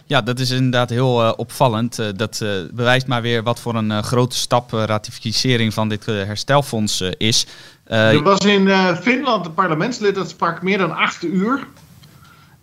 Ja, 0.07 0.23
dat 0.23 0.39
is 0.39 0.51
inderdaad 0.51 0.91
heel 0.91 1.23
uh, 1.23 1.33
opvallend. 1.37 1.99
Uh, 1.99 2.07
dat 2.17 2.41
uh, 2.43 2.51
bewijst 2.73 3.07
maar 3.07 3.23
weer 3.23 3.43
wat 3.43 3.61
voor 3.61 3.75
een 3.75 4.03
grote 4.03 4.37
stap 4.37 4.73
ratificering 4.73 5.75
van 5.75 5.89
dit 5.89 6.07
herstelfonds 6.07 7.01
is. 7.01 7.47
er 7.85 8.23
was 8.23 8.39
in 8.39 8.69
Finland 9.01 9.47
een 9.47 9.55
parlementslid 9.55 10.15
dat 10.15 10.29
sprak 10.29 10.63
meer 10.63 10.79
dan 10.79 10.97
acht 10.97 11.25
uur. 11.25 11.67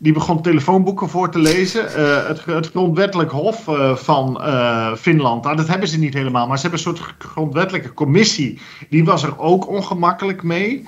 Die 0.02 0.14
begon 0.14 0.42
telefoonboeken 0.42 1.10
voor 1.10 1.30
te 1.30 1.40
lezen. 1.40 1.84
het, 2.28 2.46
het, 2.46 2.68
grondwettelijk 2.68 3.32
hof 3.32 3.64
van 3.94 4.42
Finland, 4.98 5.44
nou, 5.44 5.56
dat 5.56 5.68
hebben 5.68 5.88
ze 5.88 6.00
niet 6.00 6.14
helemaal, 6.14 6.48
maar 6.48 6.58
ze 6.58 6.68
hebben 6.68 6.80
een 6.80 6.96
soort 6.96 7.16
grondwettelijke 7.18 7.94
commissie. 7.94 8.60
Die 8.90 9.06
was 9.06 9.24
er 9.24 9.40
ook 9.40 9.68
ongemakkelijk 9.68 10.44
mee. 10.44 10.86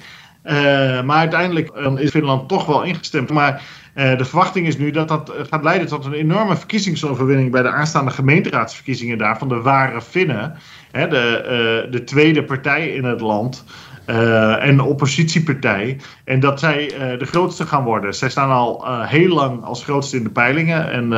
maar 1.05 1.17
uiteindelijk 1.17 1.69
is 1.97 2.09
Finland 2.09 2.47
toch 2.47 2.65
wel 2.65 2.83
ingestemd. 2.83 3.29
Maar 3.29 3.63
de 3.93 4.25
verwachting 4.25 4.67
is 4.67 4.77
nu 4.77 4.91
dat 4.91 5.07
dat 5.07 5.33
gaat 5.49 5.63
leiden 5.63 5.87
tot 5.87 6.05
een 6.05 6.13
enorme 6.13 6.57
verkiezingsoverwinning 6.57 7.51
bij 7.51 7.61
de 7.61 7.71
aanstaande 7.71 8.11
gemeenteraadsverkiezingen 8.11 9.17
daar 9.17 9.37
van 9.37 9.49
de 9.49 9.61
ware 9.61 10.01
Finnen. 10.01 10.55
Hè, 10.91 11.07
de, 11.07 11.87
de 11.91 12.03
tweede 12.03 12.43
partij 12.43 12.87
in 12.89 13.03
het 13.03 13.21
land. 13.21 13.63
Uh, 14.07 14.65
en 14.65 14.81
oppositiepartij. 14.81 15.97
En 16.23 16.39
dat 16.39 16.59
zij 16.59 16.93
de 17.19 17.25
grootste 17.25 17.65
gaan 17.65 17.83
worden. 17.83 18.15
Zij 18.15 18.29
staan 18.29 18.49
al 18.49 18.85
heel 19.05 19.33
lang 19.33 19.63
als 19.63 19.83
grootste 19.83 20.17
in 20.17 20.23
de 20.23 20.29
peilingen. 20.29 20.91
En 20.91 21.13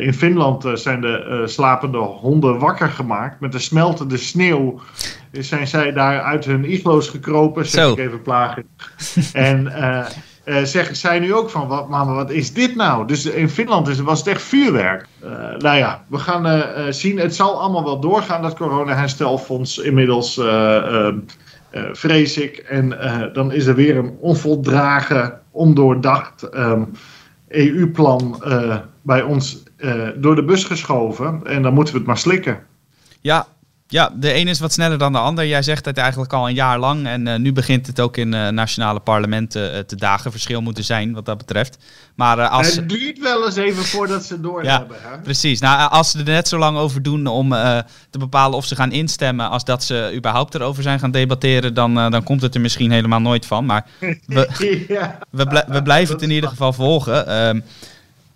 in 0.00 0.14
Finland 0.14 0.68
zijn 0.74 1.00
de 1.00 1.42
slapende 1.46 1.98
honden 1.98 2.58
wakker 2.58 2.88
gemaakt. 2.88 3.40
Met 3.40 3.52
de 3.52 3.58
smeltende 3.58 4.16
sneeuw 4.16 4.80
zijn 5.32 5.66
zij 5.66 5.92
daar 5.92 6.22
uit 6.22 6.44
hun 6.44 6.72
iglo's 6.72 7.08
gekropen. 7.08 7.66
Zeg 7.66 7.84
Zo. 7.84 7.92
ik 7.92 7.98
even 7.98 8.22
plagen. 8.22 8.66
en 9.32 9.72
uh, 10.44 10.62
zeggen 10.62 10.96
zij 10.96 11.18
nu 11.18 11.34
ook 11.34 11.50
van, 11.50 11.68
wat, 11.68 11.88
mama, 11.88 12.14
wat 12.14 12.30
is 12.30 12.52
dit 12.52 12.76
nou? 12.76 13.06
Dus 13.06 13.26
in 13.26 13.48
Finland 13.48 13.98
was 13.98 14.18
het 14.18 14.28
echt 14.28 14.42
vuurwerk. 14.42 15.06
Uh, 15.24 15.30
nou 15.58 15.76
ja, 15.76 16.04
we 16.08 16.18
gaan 16.18 16.46
uh, 16.46 16.62
zien. 16.90 17.18
Het 17.18 17.34
zal 17.34 17.60
allemaal 17.60 17.84
wel 17.84 18.00
doorgaan, 18.00 18.42
dat 18.42 18.56
corona-herstelfonds 18.56 19.78
inmiddels, 19.78 20.40
vrees 21.92 22.38
ik. 22.38 22.56
En 22.56 22.98
dan 23.32 23.52
is 23.52 23.66
er 23.66 23.74
weer 23.74 23.96
een 23.96 24.16
onvoldragen, 24.20 25.40
ondoordacht 25.50 26.48
EU-plan 27.48 28.42
bij 29.02 29.22
ons 29.22 29.62
door 30.16 30.34
de 30.34 30.44
bus 30.44 30.64
geschoven. 30.64 31.40
En 31.44 31.62
dan 31.62 31.74
moeten 31.74 31.92
we 31.92 31.98
het 31.98 32.08
maar 32.08 32.18
slikken. 32.18 32.58
Ja, 33.20 33.46
ja, 33.90 34.12
de 34.14 34.34
een 34.34 34.48
is 34.48 34.60
wat 34.60 34.72
sneller 34.72 34.98
dan 34.98 35.12
de 35.12 35.18
ander. 35.18 35.46
Jij 35.46 35.62
zegt 35.62 35.84
het 35.84 35.98
eigenlijk 35.98 36.32
al 36.32 36.48
een 36.48 36.54
jaar 36.54 36.78
lang. 36.78 37.06
En 37.06 37.26
uh, 37.26 37.36
nu 37.36 37.52
begint 37.52 37.86
het 37.86 38.00
ook 38.00 38.16
in 38.16 38.32
uh, 38.32 38.48
nationale 38.48 39.00
parlementen 39.00 39.74
uh, 39.74 39.78
te 39.78 39.96
dagen. 39.96 40.30
Verschil 40.30 40.60
moeten 40.60 40.84
zijn 40.84 41.12
wat 41.12 41.24
dat 41.24 41.38
betreft. 41.38 41.78
Maar 42.14 42.48
als... 42.48 42.76
Het 42.76 42.88
duurt 42.88 43.18
wel 43.18 43.44
eens 43.44 43.56
even 43.56 43.84
voordat 43.84 44.24
ze 44.24 44.40
door 44.40 44.64
ja, 44.64 44.78
hebben. 44.78 44.96
Hè? 45.00 45.18
Precies. 45.18 45.60
Nou, 45.60 45.90
als 45.90 46.10
ze 46.10 46.18
er 46.18 46.24
net 46.24 46.48
zo 46.48 46.58
lang 46.58 46.76
over 46.76 47.02
doen 47.02 47.26
om 47.26 47.50
te 48.10 48.18
bepalen 48.18 48.56
of 48.56 48.64
ze 48.64 48.76
gaan 48.76 48.92
instemmen. 48.92 49.50
als 49.50 49.64
dat 49.64 49.84
ze 49.84 50.12
überhaupt 50.14 50.54
erover 50.54 50.82
zijn 50.82 50.98
gaan 50.98 51.10
debatteren. 51.10 51.74
dan, 51.74 51.94
dan 51.94 52.22
komt 52.22 52.42
het 52.42 52.54
er 52.54 52.60
misschien 52.60 52.90
helemaal 52.90 53.20
nooit 53.20 53.46
van. 53.46 53.66
Maar 53.66 53.86
we, 54.26 54.48
ja, 54.88 55.18
we, 55.30 55.46
bl 55.46 55.58
we, 55.66 55.82
blijven 55.82 56.14
het 56.14 56.22
in 56.22 56.30
ieder 56.30 56.50
geval 56.50 56.72
volgen. 56.72 57.26
Ehm, 57.26 57.60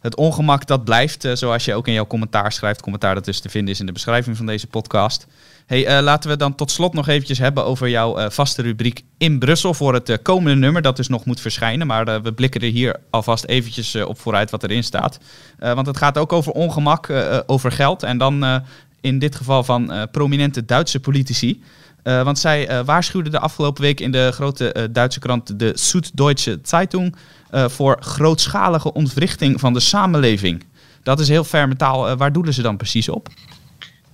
het 0.04 0.16
ongemak 0.16 0.66
dat 0.66 0.84
blijft, 0.84 1.24
uh, 1.24 1.34
zoals 1.34 1.64
je 1.64 1.74
ook 1.74 1.86
in 1.86 1.92
jouw 1.92 2.06
commentaar 2.06 2.52
schrijft. 2.52 2.80
Commentaar 2.80 3.14
dat 3.14 3.24
dus 3.24 3.40
te 3.40 3.48
vinden 3.48 3.74
is 3.74 3.80
in 3.80 3.86
de 3.86 3.92
beschrijving 3.92 4.36
van 4.36 4.46
deze 4.46 4.66
podcast. 4.66 5.26
Hey, 5.66 5.98
uh, 5.98 6.02
laten 6.02 6.30
we 6.30 6.36
dan 6.36 6.54
tot 6.54 6.70
slot 6.70 6.92
nog 6.92 7.08
eventjes 7.08 7.38
hebben 7.38 7.64
over 7.64 7.88
jouw 7.88 8.18
uh, 8.18 8.26
vaste 8.28 8.62
rubriek 8.62 9.02
in 9.18 9.38
Brussel 9.38 9.74
voor 9.74 9.94
het 9.94 10.18
komende 10.22 10.58
nummer. 10.58 10.82
Dat 10.82 10.96
dus 10.96 11.08
nog 11.08 11.24
moet 11.24 11.40
verschijnen, 11.40 11.86
maar 11.86 12.22
we 12.22 12.32
blikken 12.32 12.60
er 12.60 12.70
hier 12.70 12.96
alvast 13.10 13.44
eventjes 13.44 13.94
op 13.94 14.20
vooruit 14.20 14.50
wat 14.50 14.62
erin 14.62 14.84
staat. 14.84 15.18
want 15.58 15.86
het 15.86 15.96
gaat 15.96 16.18
ook 16.18 16.32
over 16.32 16.52
ongemak, 16.52 17.08
over 17.46 17.72
geld 17.72 18.02
en 18.02 18.18
dan 18.18 18.62
in 19.00 19.18
dit 19.18 19.34
geval 19.34 19.64
van 19.64 20.08
prominente 20.10 20.64
Duitse 20.64 21.00
politici. 21.00 21.62
want 22.02 22.38
zij 22.38 22.84
waarschuwden 22.84 23.32
de 23.32 23.38
afgelopen 23.38 23.82
week 23.82 24.00
in 24.00 24.12
de 24.12 24.30
grote 24.32 24.88
Duitse 24.92 25.18
krant 25.18 25.58
de 25.58 25.72
Süddeutsche 25.76 26.58
Zeitung 26.62 27.14
uh, 27.54 27.68
voor 27.68 27.96
grootschalige 28.00 28.92
ontwrichting 28.92 29.60
van 29.60 29.72
de 29.72 29.80
samenleving. 29.80 30.64
Dat 31.02 31.20
is 31.20 31.28
heel 31.28 31.44
ferme 31.44 31.76
taal. 31.76 32.10
Uh, 32.10 32.16
waar 32.16 32.32
doelen 32.32 32.54
ze 32.54 32.62
dan 32.62 32.76
precies 32.76 33.08
op? 33.08 33.28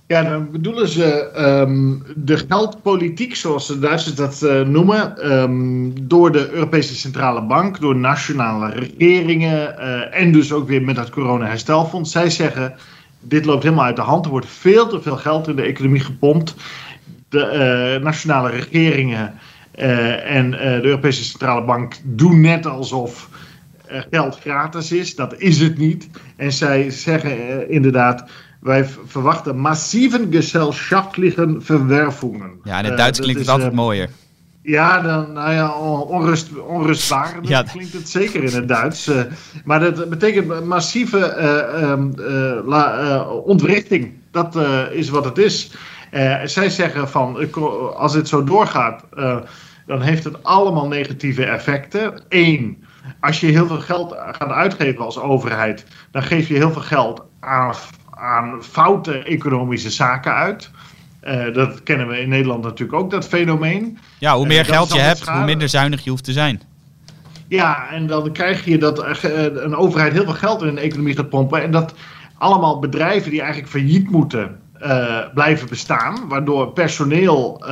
Ja, 0.07 0.23
dan 0.23 0.51
bedoelen 0.51 0.87
ze 0.87 1.31
um, 1.37 2.03
de 2.15 2.37
geldpolitiek, 2.37 3.35
zoals 3.35 3.67
de 3.67 3.79
Duitsers 3.79 4.15
dat 4.15 4.41
uh, 4.43 4.61
noemen, 4.61 5.31
um, 5.31 6.07
door 6.07 6.31
de 6.31 6.49
Europese 6.51 6.95
Centrale 6.95 7.41
Bank, 7.41 7.79
door 7.79 7.95
nationale 7.95 8.69
regeringen 8.69 9.79
en 10.11 10.31
dus 10.31 10.51
ook 10.51 10.67
weer 10.67 10.81
met 10.81 10.97
het 10.97 11.09
corona-herstelfonds. 11.09 12.11
Zij 12.11 12.29
zeggen, 12.29 12.73
dit 13.19 13.45
loopt 13.45 13.63
helemaal 13.63 13.85
uit 13.85 13.95
de 13.95 14.01
hand. 14.01 14.25
Er 14.25 14.31
wordt 14.31 14.47
veel 14.47 14.87
te 14.87 15.01
veel 15.01 15.17
geld 15.17 15.47
in 15.47 15.55
de 15.55 15.61
economie 15.61 16.01
gepompt. 16.01 16.55
De 17.29 17.99
nationale 18.03 18.49
regeringen 18.49 19.33
en 19.71 20.51
de 20.51 20.79
Europese 20.83 21.23
Centrale 21.23 21.63
Bank 21.63 21.95
doen 22.03 22.41
net 22.41 22.65
alsof 22.65 23.29
geld 24.09 24.39
gratis 24.39 24.91
is. 24.91 25.15
Dat 25.15 25.35
is 25.37 25.59
het 25.59 25.77
niet. 25.77 26.09
En 26.35 26.51
zij 26.51 26.89
zeggen 26.89 27.37
uh, 27.39 27.69
inderdaad. 27.69 28.29
Wij 28.59 28.85
verwachten 29.05 29.57
massieve 29.57 30.27
gesellschaftliche 30.29 31.55
verwervingen. 31.59 32.51
Ja, 32.63 32.79
in 32.79 32.85
het 32.85 32.97
Duits 32.97 33.17
uh, 33.17 33.23
klinkt 33.23 33.41
het 33.41 33.49
altijd 33.49 33.71
uh, 33.71 33.77
mooier. 33.77 34.09
Ja, 34.61 35.01
dan, 35.01 35.33
nou 35.33 35.53
ja, 35.53 35.71
onrust, 36.01 36.57
onrustbarend 36.57 37.47
ja. 37.47 37.63
klinkt 37.63 37.93
het 37.93 38.09
zeker 38.09 38.43
in 38.43 38.55
het 38.55 38.67
Duits. 38.67 39.07
Uh, 39.07 39.21
maar 39.65 39.79
dat 39.79 40.09
betekent 40.09 40.65
massieve 40.65 41.37
um, 41.81 42.13
la, 42.65 43.23
ontwrichting. 43.23 44.13
Dat 44.31 44.57
is 44.91 45.09
wat 45.09 45.25
het 45.25 45.37
is. 45.37 45.71
Zij 46.43 46.69
zeggen 46.69 47.09
van, 47.09 47.53
als 47.95 48.13
het 48.13 48.27
zo 48.27 48.43
doorgaat, 48.43 49.03
dan 49.85 50.01
heeft 50.01 50.23
het 50.23 50.43
allemaal 50.43 50.87
negatieve 50.87 51.45
effecten. 51.45 52.21
Eén, 52.29 52.83
als 53.19 53.39
je 53.39 53.47
heel 53.47 53.67
veel 53.67 53.79
geld 53.79 54.15
gaat 54.17 54.49
uitgeven 54.49 55.05
als 55.05 55.19
overheid, 55.19 55.85
dan 56.11 56.23
geef 56.23 56.47
je 56.47 56.53
heel 56.53 56.71
veel 56.71 56.81
geld 56.81 57.23
aan, 57.39 57.73
aan 58.09 58.63
foute 58.63 59.23
economische 59.23 59.89
zaken 59.89 60.33
uit. 60.33 60.71
Uh, 61.23 61.53
dat 61.53 61.83
kennen 61.83 62.07
we 62.07 62.19
in 62.19 62.29
Nederland 62.29 62.63
natuurlijk 62.63 62.99
ook, 62.99 63.11
dat 63.11 63.27
fenomeen. 63.27 63.97
Ja, 64.17 64.35
hoe 64.35 64.47
meer 64.47 64.67
uh, 64.67 64.73
geld 64.73 64.93
je 64.93 64.99
hebt, 64.99 65.29
hoe 65.29 65.43
minder 65.43 65.69
zuinig 65.69 66.03
je 66.03 66.09
hoeft 66.09 66.23
te 66.23 66.31
zijn. 66.31 66.61
Ja, 67.47 67.89
en 67.89 68.07
dan 68.07 68.31
krijg 68.31 68.65
je 68.65 68.77
dat 68.77 68.99
uh, 68.99 69.43
een 69.53 69.75
overheid 69.75 70.13
heel 70.13 70.23
veel 70.23 70.33
geld 70.33 70.61
in 70.61 70.67
een 70.67 70.77
economie 70.77 71.15
gaat 71.15 71.29
pompen. 71.29 71.61
En 71.61 71.71
dat 71.71 71.93
allemaal 72.37 72.79
bedrijven 72.79 73.31
die 73.31 73.41
eigenlijk 73.41 73.71
failliet 73.71 74.09
moeten 74.09 74.60
blijven 75.33 75.69
bestaan. 75.69 76.27
Waardoor 76.27 76.71
personeel 76.71 77.63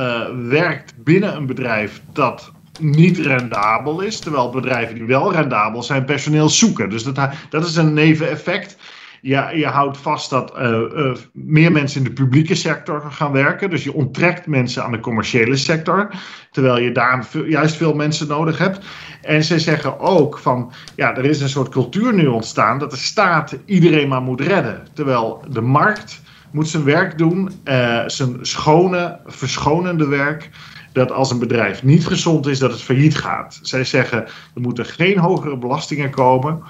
werkt 0.48 0.94
binnen 1.04 1.36
een 1.36 1.46
bedrijf 1.46 2.02
dat 2.12 2.52
niet 2.80 3.18
rendabel 3.18 4.00
is. 4.00 4.18
Terwijl 4.18 4.50
bedrijven 4.50 4.94
die 4.94 5.04
wel 5.04 5.32
rendabel 5.32 5.82
zijn, 5.82 6.04
personeel 6.04 6.48
zoeken. 6.48 6.90
Dus 6.90 7.02
dat, 7.02 7.30
dat 7.50 7.66
is 7.66 7.76
een 7.76 7.94
neveneffect. 7.94 8.76
Ja, 9.22 9.50
je 9.50 9.66
houdt 9.66 9.98
vast 9.98 10.30
dat 10.30 10.52
uh, 10.58 11.14
meer 11.32 11.72
mensen 11.72 11.98
in 11.98 12.06
de 12.06 12.12
publieke 12.12 12.54
sector 12.54 13.02
gaan 13.10 13.32
werken. 13.32 13.70
Dus 13.70 13.84
je 13.84 13.94
onttrekt 13.94 14.46
mensen 14.46 14.84
aan 14.84 14.92
de 14.92 15.00
commerciële 15.00 15.56
sector. 15.56 16.10
Terwijl 16.50 16.78
je 16.78 16.92
daar 16.92 17.26
juist 17.46 17.76
veel 17.76 17.94
mensen 17.94 18.28
nodig 18.28 18.58
hebt. 18.58 18.86
En 19.22 19.44
ze 19.44 19.58
zeggen 19.58 20.00
ook 20.00 20.38
van, 20.38 20.72
ja, 20.96 21.16
er 21.16 21.24
is 21.24 21.40
een 21.40 21.48
soort 21.48 21.68
cultuur 21.68 22.14
nu 22.14 22.26
ontstaan 22.26 22.78
dat 22.78 22.90
de 22.90 22.96
staat 22.96 23.56
iedereen 23.64 24.08
maar 24.08 24.22
moet 24.22 24.40
redden. 24.40 24.86
Terwijl 24.94 25.44
de 25.48 25.60
markt 25.60 26.20
moet 26.50 26.68
zijn 26.68 26.84
werk 26.84 27.18
doen, 27.18 27.50
uh, 27.64 28.02
zijn 28.06 28.38
schone, 28.40 29.18
verschonende 29.26 30.06
werk 30.06 30.50
dat 30.92 31.12
als 31.12 31.30
een 31.30 31.38
bedrijf 31.38 31.82
niet 31.82 32.06
gezond 32.06 32.46
is, 32.46 32.58
dat 32.58 32.70
het 32.70 32.82
failliet 32.82 33.18
gaat. 33.18 33.58
Zij 33.62 33.84
zeggen 33.84 34.24
er 34.24 34.60
moeten 34.60 34.84
geen 34.84 35.18
hogere 35.18 35.56
belastingen 35.56 36.10
komen. 36.10 36.62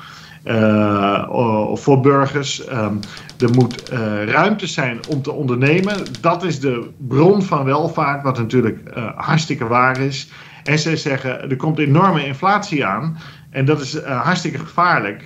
Uh, 0.45 1.75
voor 1.75 2.01
burgers. 2.01 2.69
Um, 2.69 3.01
er 3.39 3.51
moet 3.51 3.93
uh, 3.93 4.25
ruimte 4.25 4.67
zijn 4.67 5.01
om 5.09 5.23
te 5.23 5.33
ondernemen. 5.33 5.97
Dat 6.21 6.45
is 6.45 6.61
de 6.61 6.91
bron 6.97 7.43
van 7.43 7.65
welvaart, 7.65 8.23
wat 8.23 8.39
natuurlijk 8.39 8.79
hartstikke 9.17 9.67
waar 9.67 10.01
is. 10.01 10.29
En 10.65 10.79
zij 10.79 10.97
zeggen 10.97 11.51
er 11.51 11.57
komt 11.57 11.79
enorme 11.79 12.27
inflatie 12.27 12.85
aan. 12.85 13.19
En 13.51 13.65
dat 13.65 13.81
is 13.81 14.03
hartstikke 14.05 14.59
gevaarlijk. 14.59 15.25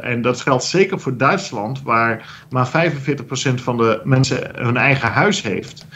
en 0.00 0.22
dat 0.22 0.40
geldt 0.40 0.64
zeker 0.64 1.00
voor 1.00 1.16
Duitsland, 1.16 1.82
waar 1.82 2.44
maar 2.50 2.68
45% 2.68 3.54
van 3.54 3.76
de 3.76 4.00
mensen 4.04 4.50
hun 4.54 4.76
eigen 4.76 5.12
huis 5.12 5.42
heeft. 5.42 5.86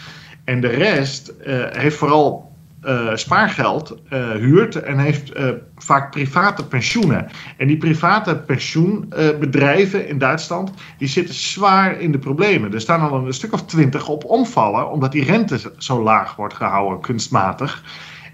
En 0.44 0.60
de 0.60 0.68
rest 0.68 1.32
uh, 1.46 1.64
heeft 1.70 1.96
vooral 1.96 2.48
spaargeld, 3.14 3.96
huurt 4.38 4.82
en 4.82 4.98
heeft 4.98 5.32
vaak 5.76 6.10
private 6.10 6.66
pensioenen. 6.66 7.26
En 7.56 7.66
die 7.66 7.76
private 7.76 8.36
pensioenbedrijven 8.36 10.08
in 10.08 10.18
Duitsland, 10.18 10.72
die 10.98 11.08
zitten 11.08 11.34
zwaar 11.34 12.00
in 12.00 12.12
de 12.12 12.18
problemen. 12.18 12.72
Er 12.72 12.80
staan 12.80 13.00
al 13.00 13.26
een 13.26 13.34
stuk 13.34 13.52
of 13.52 13.64
twintig 13.64 14.08
op 14.08 14.24
omvallen, 14.24 14.90
omdat 14.90 15.12
die 15.12 15.24
rente 15.24 15.72
zo 15.78 16.02
laag 16.02 16.36
wordt 16.36 16.54
gehouden, 16.54 17.00
kunstmatig. 17.00 17.82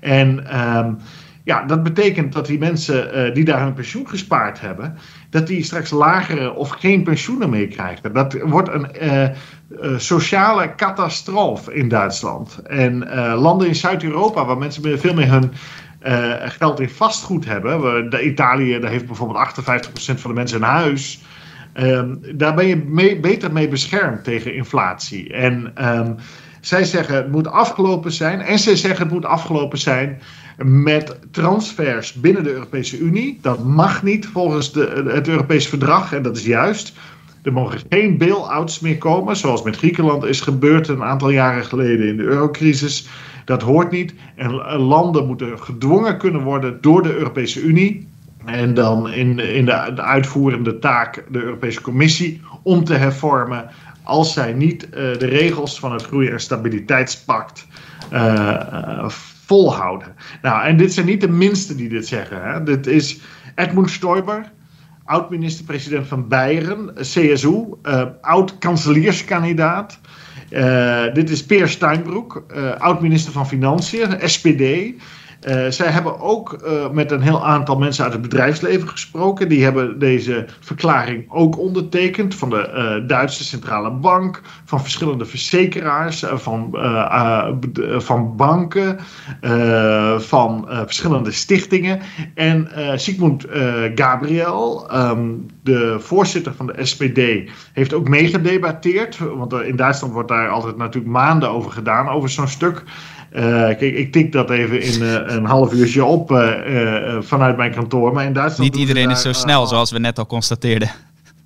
En 0.01 0.59
um, 0.77 0.99
ja, 1.47 1.65
dat 1.65 1.83
betekent 1.83 2.33
dat 2.33 2.47
die 2.47 2.59
mensen 2.59 3.35
die 3.35 3.45
daar 3.45 3.63
hun 3.63 3.75
pensioen 3.75 4.09
gespaard 4.09 4.61
hebben, 4.61 4.97
dat 5.31 5.47
die 5.47 5.65
straks 5.65 5.91
lagere 5.91 6.53
of 6.53 6.71
geen 6.71 7.03
pensioenen 7.03 7.51
meer 7.51 7.69
krijgen. 7.69 8.13
Dat 8.13 8.37
wordt 8.43 8.69
een 8.69 8.89
uh, 9.03 9.99
sociale 9.99 10.75
catastrofe 10.75 11.75
in 11.75 11.89
Duitsland. 11.89 12.59
En 12.63 13.09
landen 13.35 13.69
in 13.69 13.75
Zuid-Europa, 13.75 14.45
waar 14.45 14.59
mensen 14.59 14.99
veel 14.99 15.15
meer 15.15 15.31
hun 15.31 15.53
geld 16.51 16.81
in 16.81 16.91
vastgoed 16.91 17.45
hebben. 17.45 18.11
De 18.11 18.23
Italië 18.23 18.79
daar 18.79 18.91
heeft 18.91 19.07
bijvoorbeeld 19.07 19.49
58% 19.49 20.21
van 20.21 20.31
de 20.31 20.37
mensen 20.37 20.63
een 20.63 20.69
huis. 20.69 21.23
Ehm, 21.77 22.15
daar 22.35 22.55
ben 22.55 22.67
je 22.67 22.77
mee, 22.77 23.21
beter 23.21 23.53
mee 23.53 23.69
beschermd 23.69 24.25
tegen 24.25 24.55
inflatie. 24.55 25.33
En 25.33 25.73
um, 25.99 26.17
zij 26.67 26.85
zeggen 26.85 27.15
het 27.15 27.31
moet 27.31 27.49
afgelopen 27.49 28.13
zijn. 28.13 28.41
En 28.41 28.59
zij 28.59 28.77
zeggen 28.77 29.03
het 29.03 29.13
moet 29.13 29.25
afgelopen 29.25 29.79
zijn 29.79 30.21
met 30.57 31.19
transfers 31.31 32.13
binnen 32.13 32.45
de 32.45 32.53
Europese 32.53 32.99
Unie. 32.99 33.39
Dat 33.43 33.65
mag 33.65 34.03
niet 34.03 34.27
volgens 34.27 34.73
de, 34.73 35.11
het 35.15 35.29
Europese 35.29 35.69
verdrag. 35.69 36.13
En 36.13 36.23
dat 36.23 36.37
is 36.37 36.45
juist. 36.45 36.93
Er 37.43 37.53
mogen 37.53 37.81
geen 37.89 38.19
bail-outs 38.19 38.81
meer 38.81 38.99
komen, 38.99 39.37
zoals 39.37 39.63
met 39.63 39.77
Griekenland 39.77 40.25
is 40.25 40.41
gebeurd 40.41 40.89
een 40.89 41.03
aantal 41.03 41.31
jaren 41.31 41.65
geleden 41.65 42.09
in 42.09 42.17
de 42.17 42.23
eurocrisis. 42.23 43.09
Dat 43.45 43.63
hoort 43.63 43.91
niet. 43.91 44.15
En 44.37 44.51
landen 44.79 45.27
moeten 45.27 45.59
gedwongen 45.59 46.19
kunnen 46.19 46.43
worden 46.43 46.79
door 46.81 47.03
de 47.03 47.17
Europese 47.17 47.61
Unie. 47.61 48.09
En 48.45 48.75
dan 48.75 49.11
in, 49.11 49.39
in 49.39 49.65
de, 49.65 49.93
de 49.95 50.03
uitvoerende 50.03 50.79
taak 50.79 51.25
de 51.29 51.43
Europese 51.43 51.81
Commissie 51.81 52.41
om 52.63 52.85
te 52.85 52.95
hervormen 52.95 53.71
als 54.07 54.33
zij 54.33 54.53
niet 54.53 54.85
uh, 54.85 54.91
de 54.93 55.27
regels 55.27 55.79
van 55.79 55.93
het 55.93 56.03
Groei- 56.03 56.29
en 56.29 56.41
Stabiliteitspact 56.41 57.67
uh, 58.13 59.09
volhouden. 59.09 60.15
Nou, 60.43 60.65
en 60.65 60.77
dit 60.77 60.93
zijn 60.93 61.07
niet 61.07 61.21
de 61.21 61.29
minste 61.29 61.75
die 61.75 61.89
dit 61.89 62.07
zeggen. 62.07 62.43
Hè. 62.43 62.63
Dit 62.63 62.87
is 62.87 63.21
Edmund 63.55 63.91
Stoiber, 63.91 64.51
oud-minister-president 65.05 66.07
van 66.07 66.29
Beieren, 66.29 66.95
CSU, 66.95 67.65
oud-kanselierskandidaat. 68.21 69.99
dit 71.13 71.31
is 71.31 71.45
Peer 71.45 71.69
Steinbroek, 71.69 72.45
oud-minister 72.79 73.33
van 73.33 73.47
Financiën, 73.47 74.19
SPD. 74.21 74.63
Uh, 75.49 75.67
zij 75.69 75.87
hebben 75.87 76.21
ook 76.21 76.63
uh, 76.65 76.91
met 76.91 77.11
een 77.11 77.21
heel 77.21 77.47
aantal 77.47 77.79
mensen 77.79 78.05
uit 78.05 78.13
het 78.13 78.23
bedrijfsleven 78.23 78.89
gesproken. 78.89 79.49
Die 79.49 79.65
hebben 79.65 79.99
deze 79.99 80.45
verklaring 80.61 81.25
ook 81.29 81.59
ondertekend. 81.59 82.35
Van 82.35 82.51
de 82.51 82.99
uh, 83.01 83.09
Duitse 83.09 83.45
Centrale 83.45 83.91
Bank, 83.91 84.43
van 84.65 84.81
verschillende 84.81 85.25
verzekeraars, 85.25 86.25
van, 86.33 86.69
van 87.99 88.37
banken, 88.37 88.99
van 90.19 90.69
verschillende 90.69 91.31
stichtingen. 91.31 92.01
En 92.35 92.69
Sigmund 92.95 93.47
Gabriel, 93.95 94.89
um, 94.95 95.47
de 95.63 95.97
voorzitter 95.99 96.55
van 96.55 96.67
de 96.67 96.85
SPD, 96.85 97.51
heeft 97.73 97.93
ook 97.93 98.09
meegedebatteerd. 98.09 99.19
Want 99.19 99.53
in 99.53 99.77
Duitsland 99.77 100.13
wordt 100.13 100.29
daar 100.29 100.49
altijd 100.49 100.77
natuurlijk 100.77 101.13
maanden 101.13 101.51
over 101.51 101.71
gedaan, 101.71 102.09
over 102.09 102.29
zo'n 102.29 102.49
stuk. 102.49 102.85
Uh, 103.33 103.43
kijk, 103.43 103.81
ik 103.81 104.13
tik 104.13 104.33
dat 104.33 104.51
even 104.51 104.81
in 104.81 105.03
uh, 105.03 105.13
een 105.27 105.45
half 105.45 105.73
uurtje 105.73 106.05
op 106.05 106.31
uh, 106.31 107.17
vanuit 107.21 107.57
mijn 107.57 107.73
kantoor. 107.73 108.13
Maar 108.13 108.25
in 108.25 108.33
Duitsland. 108.33 108.71
Niet 108.71 108.81
iedereen 108.81 109.11
is 109.11 109.23
zo 109.23 109.33
snel, 109.33 109.67
zoals 109.67 109.91
we 109.91 109.99
net 109.99 110.19
al 110.19 110.27
constateerden. 110.27 110.91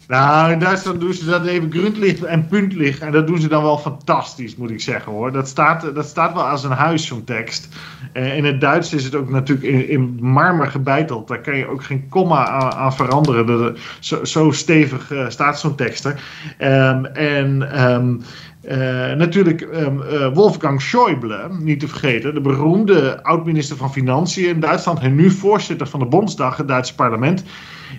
Nou, 0.08 0.52
in 0.52 0.58
Duitsland 0.58 1.00
doen 1.00 1.12
ze 1.12 1.24
dat 1.24 1.46
even 1.46 1.72
grundlicht 1.72 2.24
en 2.24 2.46
puntlicht. 2.46 3.00
En 3.00 3.12
dat 3.12 3.26
doen 3.26 3.40
ze 3.40 3.48
dan 3.48 3.62
wel 3.62 3.78
fantastisch, 3.78 4.56
moet 4.56 4.70
ik 4.70 4.80
zeggen 4.80 5.12
hoor. 5.12 5.32
Dat 5.32 5.48
staat, 5.48 5.94
dat 5.94 6.06
staat 6.06 6.34
wel 6.34 6.42
als 6.42 6.64
een 6.64 6.70
huis, 6.70 7.06
zo'n 7.06 7.24
tekst. 7.24 7.68
in 8.12 8.44
het 8.44 8.60
Duits 8.60 8.94
is 8.94 9.04
het 9.04 9.14
ook 9.14 9.30
natuurlijk 9.30 9.68
in, 9.68 9.88
in 9.88 10.18
marmer 10.20 10.66
gebeiteld. 10.66 11.28
Daar 11.28 11.40
kan 11.40 11.56
je 11.56 11.66
ook 11.66 11.84
geen 11.84 12.08
komma 12.08 12.46
aan, 12.46 12.72
aan 12.72 12.94
veranderen. 12.94 13.46
Dat, 13.46 13.78
zo, 13.98 14.24
zo 14.24 14.50
stevig 14.50 15.12
staat 15.28 15.60
zo'n 15.60 15.76
tekst 15.76 16.04
er. 16.04 16.22
Um, 16.58 17.04
en. 17.06 17.82
Um, 17.90 18.22
uh, 18.62 18.72
natuurlijk 19.12 19.60
um, 19.60 20.00
uh, 20.00 20.32
Wolfgang 20.34 20.82
Schäuble, 20.82 21.48
niet 21.58 21.80
te 21.80 21.88
vergeten, 21.88 22.34
de 22.34 22.40
beroemde 22.40 23.22
oud-minister 23.22 23.76
van 23.76 23.92
Financiën 23.92 24.48
in 24.48 24.60
Duitsland 24.60 25.00
en 25.00 25.14
nu 25.14 25.30
voorzitter 25.30 25.86
van 25.86 26.00
de 26.00 26.06
Bondsdag, 26.06 26.56
het 26.56 26.68
Duitse 26.68 26.94
parlement, 26.94 27.44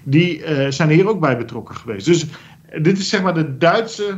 die 0.04 0.39
uh, 0.39 0.65
zijn 0.69 0.89
hier 0.89 1.10
ook 1.10 1.19
bij 1.19 1.38
betrokken 1.38 1.76
geweest. 1.76 2.06
Dus 2.06 2.26
dit 2.82 2.97
is 2.97 3.10
zeg 3.10 3.21
maar 3.21 3.34
de 3.34 3.58
Duitse 3.58 4.17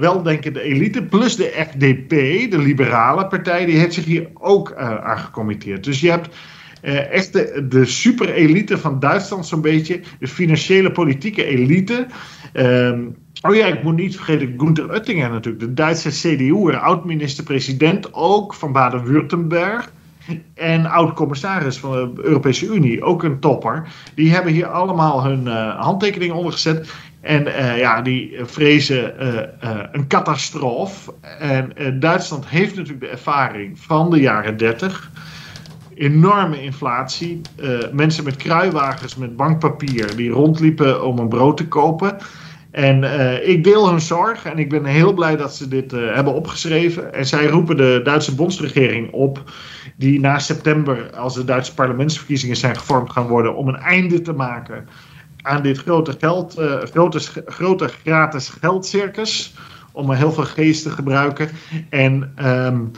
weldenkende 0.00 0.62
elite, 0.62 1.02
plus 1.02 1.36
de 1.36 1.66
FDP, 1.70 2.10
de 2.50 2.58
liberale 2.58 3.26
partij, 3.26 3.64
die 3.64 3.76
heeft 3.76 3.94
zich 3.94 4.04
hier 4.04 4.28
ook 4.34 4.74
aan 4.74 5.18
gecommitteerd. 5.18 5.84
Dus 5.84 6.00
je 6.00 6.10
hebt 6.10 6.36
echt 6.82 7.32
de, 7.32 7.66
de 7.68 7.84
super-elite 7.84 8.78
van 8.78 9.00
Duitsland 9.00 9.46
zo'n 9.46 9.60
beetje, 9.60 10.00
de 10.18 10.28
financiële 10.28 10.92
politieke 10.92 11.44
elite. 11.44 12.06
Um, 12.52 13.16
Oh 13.42 13.54
ja, 13.54 13.66
ik 13.66 13.82
moet 13.82 13.96
niet 13.96 14.16
vergeten 14.16 14.54
Gunther 14.56 14.94
Oettinger 14.94 15.30
natuurlijk, 15.30 15.64
de 15.64 15.74
Duitse 15.74 16.10
CDU, 16.10 16.72
oud-minister-president 16.72 18.14
ook 18.14 18.54
van 18.54 18.72
Baden-Württemberg. 18.72 19.92
En 20.54 20.86
oud-commissaris 20.86 21.78
van 21.78 22.14
de 22.14 22.22
Europese 22.22 22.66
Unie, 22.66 23.02
ook 23.02 23.22
een 23.22 23.40
topper. 23.40 23.88
Die 24.14 24.32
hebben 24.32 24.52
hier 24.52 24.66
allemaal 24.66 25.24
hun 25.24 25.46
uh, 25.46 25.80
handtekening 25.80 26.32
onder 26.32 26.52
gezet. 26.52 26.92
En 27.20 27.46
uh, 27.46 27.78
ja, 27.78 28.02
die 28.02 28.36
vrezen 28.42 29.14
een 29.94 30.06
catastrofe. 30.06 31.14
En 31.38 32.00
Duitsland 32.00 32.48
heeft 32.48 32.76
natuurlijk 32.76 33.00
de 33.00 33.10
ervaring 33.10 33.78
van 33.78 34.10
de 34.10 34.20
jaren 34.20 34.56
30 34.56 35.10
enorme 35.96 36.62
inflatie. 36.62 37.40
mensen 37.92 38.24
met 38.24 38.36
kruiwagens 38.36 39.16
met 39.16 39.36
bankpapier 39.36 40.16
die 40.16 40.30
rondliepen 40.30 41.04
om 41.04 41.18
een 41.18 41.28
brood 41.28 41.56
te 41.56 41.68
kopen. 41.68 42.18
En 42.76 43.02
uh, 43.02 43.48
ik 43.48 43.64
deel 43.64 43.88
hun 43.88 44.00
zorg 44.00 44.44
en 44.44 44.58
ik 44.58 44.68
ben 44.68 44.84
heel 44.84 45.12
blij 45.12 45.36
dat 45.36 45.54
ze 45.54 45.68
dit 45.68 45.92
uh, 45.92 46.14
hebben 46.14 46.34
opgeschreven. 46.34 47.14
En 47.14 47.26
zij 47.26 47.46
roepen 47.46 47.76
de 47.76 48.00
Duitse 48.04 48.34
bondsregering 48.34 49.12
op, 49.12 49.42
die 49.96 50.20
na 50.20 50.38
september, 50.38 51.10
als 51.10 51.34
de 51.34 51.44
Duitse 51.44 51.74
parlementsverkiezingen 51.74 52.56
zijn 52.56 52.76
gevormd 52.76 53.10
gaan 53.10 53.26
worden, 53.26 53.56
om 53.56 53.68
een 53.68 53.76
einde 53.76 54.22
te 54.22 54.32
maken 54.32 54.88
aan 55.42 55.62
dit 55.62 55.78
grote, 55.78 56.14
geld, 56.18 56.58
uh, 56.58 56.82
grote, 56.82 57.20
grote 57.46 57.88
gratis 57.88 58.48
geldcircus. 58.48 59.54
Om 59.92 60.10
er 60.10 60.16
heel 60.16 60.32
veel 60.32 60.44
geest 60.44 60.82
te 60.82 60.90
gebruiken. 60.90 61.48
En 61.90 62.32
um, 62.44 62.90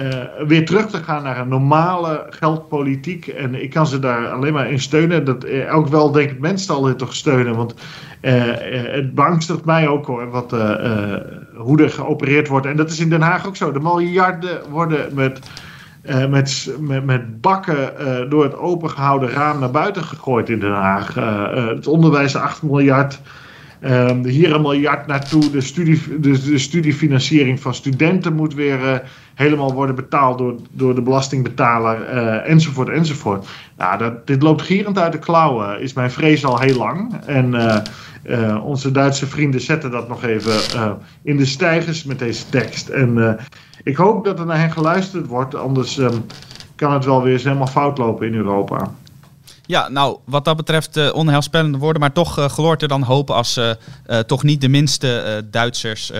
uh, 0.00 0.46
weer 0.46 0.66
terug 0.66 0.86
te 0.86 1.02
gaan 1.02 1.22
naar 1.22 1.38
een 1.38 1.48
normale 1.48 2.26
geldpolitiek. 2.30 3.26
En 3.26 3.62
ik 3.62 3.70
kan 3.70 3.86
ze 3.86 3.98
daar 3.98 4.28
alleen 4.28 4.52
maar 4.52 4.70
in 4.70 4.80
steunen. 4.80 5.24
Dat, 5.24 5.44
uh, 5.44 5.74
ook 5.74 5.88
wel 5.88 6.12
denk 6.12 6.30
ik 6.30 6.40
mensen 6.40 6.74
al 6.74 6.94
toch 6.94 7.14
steunen. 7.14 7.56
Want 7.56 7.74
uh, 8.22 8.32
het 8.70 9.14
beangstigt 9.14 9.64
mij 9.64 9.88
ook 9.88 10.06
hoor, 10.06 10.30
wat, 10.30 10.50
hoe 11.54 11.82
er 11.82 11.90
geopereerd 11.90 12.48
wordt. 12.48 12.66
En 12.66 12.76
dat 12.76 12.90
is 12.90 13.00
in 13.00 13.10
Den 13.10 13.20
Haag 13.20 13.46
ook 13.46 13.56
zo. 13.56 13.72
De 13.72 13.80
miljarden 13.80 14.70
worden 14.70 15.14
met, 15.14 15.40
met, 16.28 16.74
met, 16.80 17.04
met 17.04 17.40
bakken 17.40 17.92
door 18.30 18.42
het 18.44 18.56
opengehouden 18.56 19.30
raam 19.30 19.60
naar 19.60 19.70
buiten 19.70 20.04
gegooid 20.04 20.48
in 20.48 20.60
Den 20.60 20.72
Haag. 20.72 21.14
het 21.54 21.86
onderwijs 21.86 22.36
8 22.36 22.62
miljard. 22.62 23.20
Um, 23.84 24.24
hier 24.24 24.54
een 24.54 24.60
miljard 24.60 25.06
naartoe. 25.06 25.50
De, 25.50 25.60
studie, 25.60 26.20
de, 26.20 26.58
studiefinanciering 26.58 27.60
van 27.60 27.74
studenten 27.74 28.34
moet 28.34 28.54
weer 28.54 28.80
uh, 28.80 28.94
helemaal 29.34 29.72
worden 29.72 29.94
betaald 29.94 30.38
door, 30.38 30.54
door 30.70 30.94
de 30.94 31.02
belastingbetaler. 31.02 32.14
Uh, 32.14 32.50
enzovoort, 32.50 32.88
enzovoort. 32.88 33.48
Nou, 33.76 33.98
dat, 33.98 34.26
dit 34.26 34.42
loopt 34.42 34.62
gierend 34.62 34.98
uit 34.98 35.12
de 35.12 35.18
klauwen, 35.18 35.80
is 35.80 35.92
mijn 35.92 36.10
vrees 36.10 36.44
al 36.44 36.60
heel 36.60 36.76
lang. 36.76 37.14
En 37.26 37.54
uh, 38.24 38.64
onze 38.64 38.90
Duitse 38.90 39.26
vrienden 39.26 39.60
zetten 39.60 39.90
dat 39.90 40.08
nog 40.08 40.24
even 40.24 40.52
in 41.22 41.36
de 41.36 41.46
stijgers 41.46 42.04
met 42.04 42.18
deze 42.18 42.48
tekst. 42.48 42.88
En 42.88 43.38
ik 43.82 43.96
hoop 43.96 44.24
dat 44.24 44.38
er 44.38 44.46
naar 44.46 44.58
hen 44.58 44.72
geluisterd 44.72 45.26
wordt, 45.26 45.54
anders 45.54 45.98
um, 45.98 46.24
kan 46.76 46.92
het 46.92 47.04
wel 47.04 47.22
weer 47.22 47.38
helemaal 47.38 47.66
fout 47.66 47.98
lopen 47.98 48.26
in 48.26 48.34
Europa. 48.34 48.90
Ja, 49.68 49.88
nou, 49.88 50.18
wat 50.24 50.44
dat 50.44 50.56
betreft 50.56 50.96
uh, 50.96 51.14
onheilspellende 51.14 51.78
woorden, 51.78 52.00
maar 52.00 52.12
toch 52.12 52.38
uh, 52.38 52.44
gloort 52.44 52.82
er 52.82 52.88
dan 52.88 53.02
hoop 53.02 53.30
als 53.30 53.56
uh, 53.56 53.70
toch 54.18 54.42
niet 54.42 54.60
de 54.60 54.68
minste 54.68 55.44
Duitsers 55.50 56.12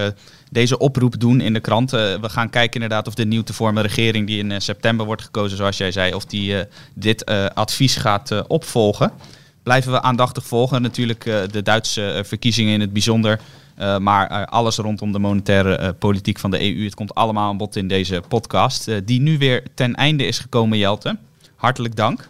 deze 0.50 0.78
oproep 0.78 1.20
doen 1.20 1.40
in 1.40 1.52
de 1.52 1.60
krant. 1.60 1.90
we 1.90 2.18
gaan 2.22 2.50
kijken 2.50 2.80
inderdaad 2.80 3.06
of 3.06 3.14
de 3.14 3.24
nieuw 3.24 3.42
te 3.42 3.52
vormen 3.52 3.82
regering 3.82 4.26
die 4.26 4.38
in 4.38 4.60
september 4.60 5.06
wordt 5.06 5.22
gekozen, 5.22 5.56
zoals 5.56 5.76
jij 5.76 5.92
zei, 5.92 6.14
of 6.14 6.24
die 6.24 6.54
dit 6.94 7.24
advies 7.54 7.96
gaat 7.96 8.46
opvolgen. 8.48 9.12
Blijven 9.62 9.92
we 9.92 10.02
aandachtig 10.02 10.46
volgen. 10.46 10.82
Natuurlijk 10.82 11.24
de 11.50 11.62
Duitse 11.62 12.22
verkiezingen 12.24 12.72
in 12.72 12.80
het 12.80 12.92
bijzonder. 12.92 13.40
maar 14.00 14.46
alles 14.46 14.76
rondom 14.76 15.12
de 15.12 15.18
monetaire 15.18 15.92
politiek 15.92 16.38
van 16.38 16.50
de 16.50 16.60
EU. 16.60 16.84
Het 16.84 16.94
komt 16.94 17.14
allemaal 17.14 17.48
aan 17.48 17.56
bod 17.56 17.76
in 17.76 17.88
deze 17.88 18.22
podcast. 18.28 18.90
die 19.04 19.20
nu 19.20 19.38
weer 19.38 19.62
ten 19.74 19.94
einde 19.94 20.26
is 20.26 20.38
gekomen, 20.38 20.78
Jelte. 20.78 21.16
Hartelijk 21.56 21.96
dank. 21.96 22.28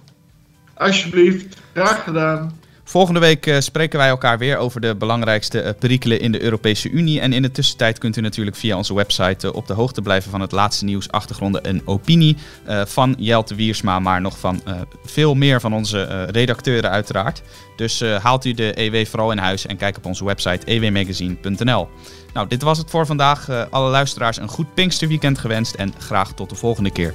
Alsjeblieft, 0.78 1.56
graag 1.72 2.04
gedaan. 2.04 2.58
Volgende 2.84 3.20
week 3.20 3.46
uh, 3.46 3.60
spreken 3.60 3.98
wij 3.98 4.08
elkaar 4.08 4.38
weer 4.38 4.56
over 4.56 4.80
de 4.80 4.94
belangrijkste 4.94 5.62
uh, 5.62 5.70
perikelen 5.78 6.20
in 6.20 6.32
de 6.32 6.42
Europese 6.42 6.90
Unie. 6.90 7.20
En 7.20 7.32
in 7.32 7.42
de 7.42 7.50
tussentijd 7.50 7.98
kunt 7.98 8.16
u 8.16 8.20
natuurlijk 8.20 8.56
via 8.56 8.76
onze 8.76 8.94
website 8.94 9.46
uh, 9.46 9.54
op 9.54 9.66
de 9.66 9.72
hoogte 9.72 10.02
blijven 10.02 10.30
van 10.30 10.40
het 10.40 10.52
laatste 10.52 10.84
nieuws, 10.84 11.10
achtergronden 11.10 11.64
en 11.64 11.82
opinie 11.84 12.36
van 12.84 13.14
Jelte 13.18 13.54
Wiersma, 13.54 13.98
maar 13.98 14.20
nog 14.20 14.38
van 14.38 14.62
veel 15.04 15.34
meer 15.34 15.60
van 15.60 15.74
onze 15.74 16.24
redacteuren 16.24 16.90
uiteraard. 16.90 17.42
Dus 17.76 18.00
haalt 18.00 18.44
u 18.44 18.52
de 18.52 18.80
EW 18.80 19.06
vooral 19.06 19.32
in 19.32 19.38
huis 19.38 19.66
en 19.66 19.76
kijk 19.76 19.96
op 19.96 20.06
onze 20.06 20.24
website 20.24 20.66
ewmagazine.nl. 20.66 21.88
Nou, 22.34 22.48
dit 22.48 22.62
was 22.62 22.78
het 22.78 22.90
voor 22.90 23.06
vandaag. 23.06 23.68
alle 23.70 23.90
luisteraars 23.90 24.36
een 24.36 24.48
goed 24.48 24.74
Pinksterweekend 24.74 25.38
gewenst 25.38 25.74
en 25.74 25.92
graag 25.98 26.32
tot 26.32 26.48
de 26.48 26.56
volgende 26.56 26.90
keer. 26.90 27.14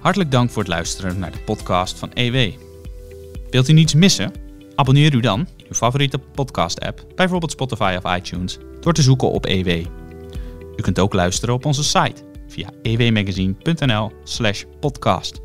Hartelijk 0.00 0.30
dank 0.30 0.50
voor 0.50 0.62
het 0.62 0.72
luisteren 0.72 1.18
naar 1.18 1.32
de 1.32 1.38
podcast 1.44 1.98
van 1.98 2.10
EW. 2.12 2.63
Wilt 3.54 3.68
u 3.68 3.72
niets 3.72 3.94
missen? 3.94 4.32
Abonneer 4.74 5.14
u 5.14 5.20
dan 5.20 5.40
in 5.40 5.64
uw 5.68 5.74
favoriete 5.74 6.18
podcast-app, 6.18 7.06
bijvoorbeeld 7.14 7.50
Spotify 7.50 7.98
of 8.02 8.16
iTunes, 8.16 8.58
door 8.80 8.92
te 8.92 9.02
zoeken 9.02 9.30
op 9.30 9.46
EW. 9.46 9.86
U 10.76 10.82
kunt 10.82 10.98
ook 10.98 11.12
luisteren 11.12 11.54
op 11.54 11.64
onze 11.64 11.84
site 11.84 12.22
via 12.48 12.68
ewmagazine.nl/podcast. 12.82 15.43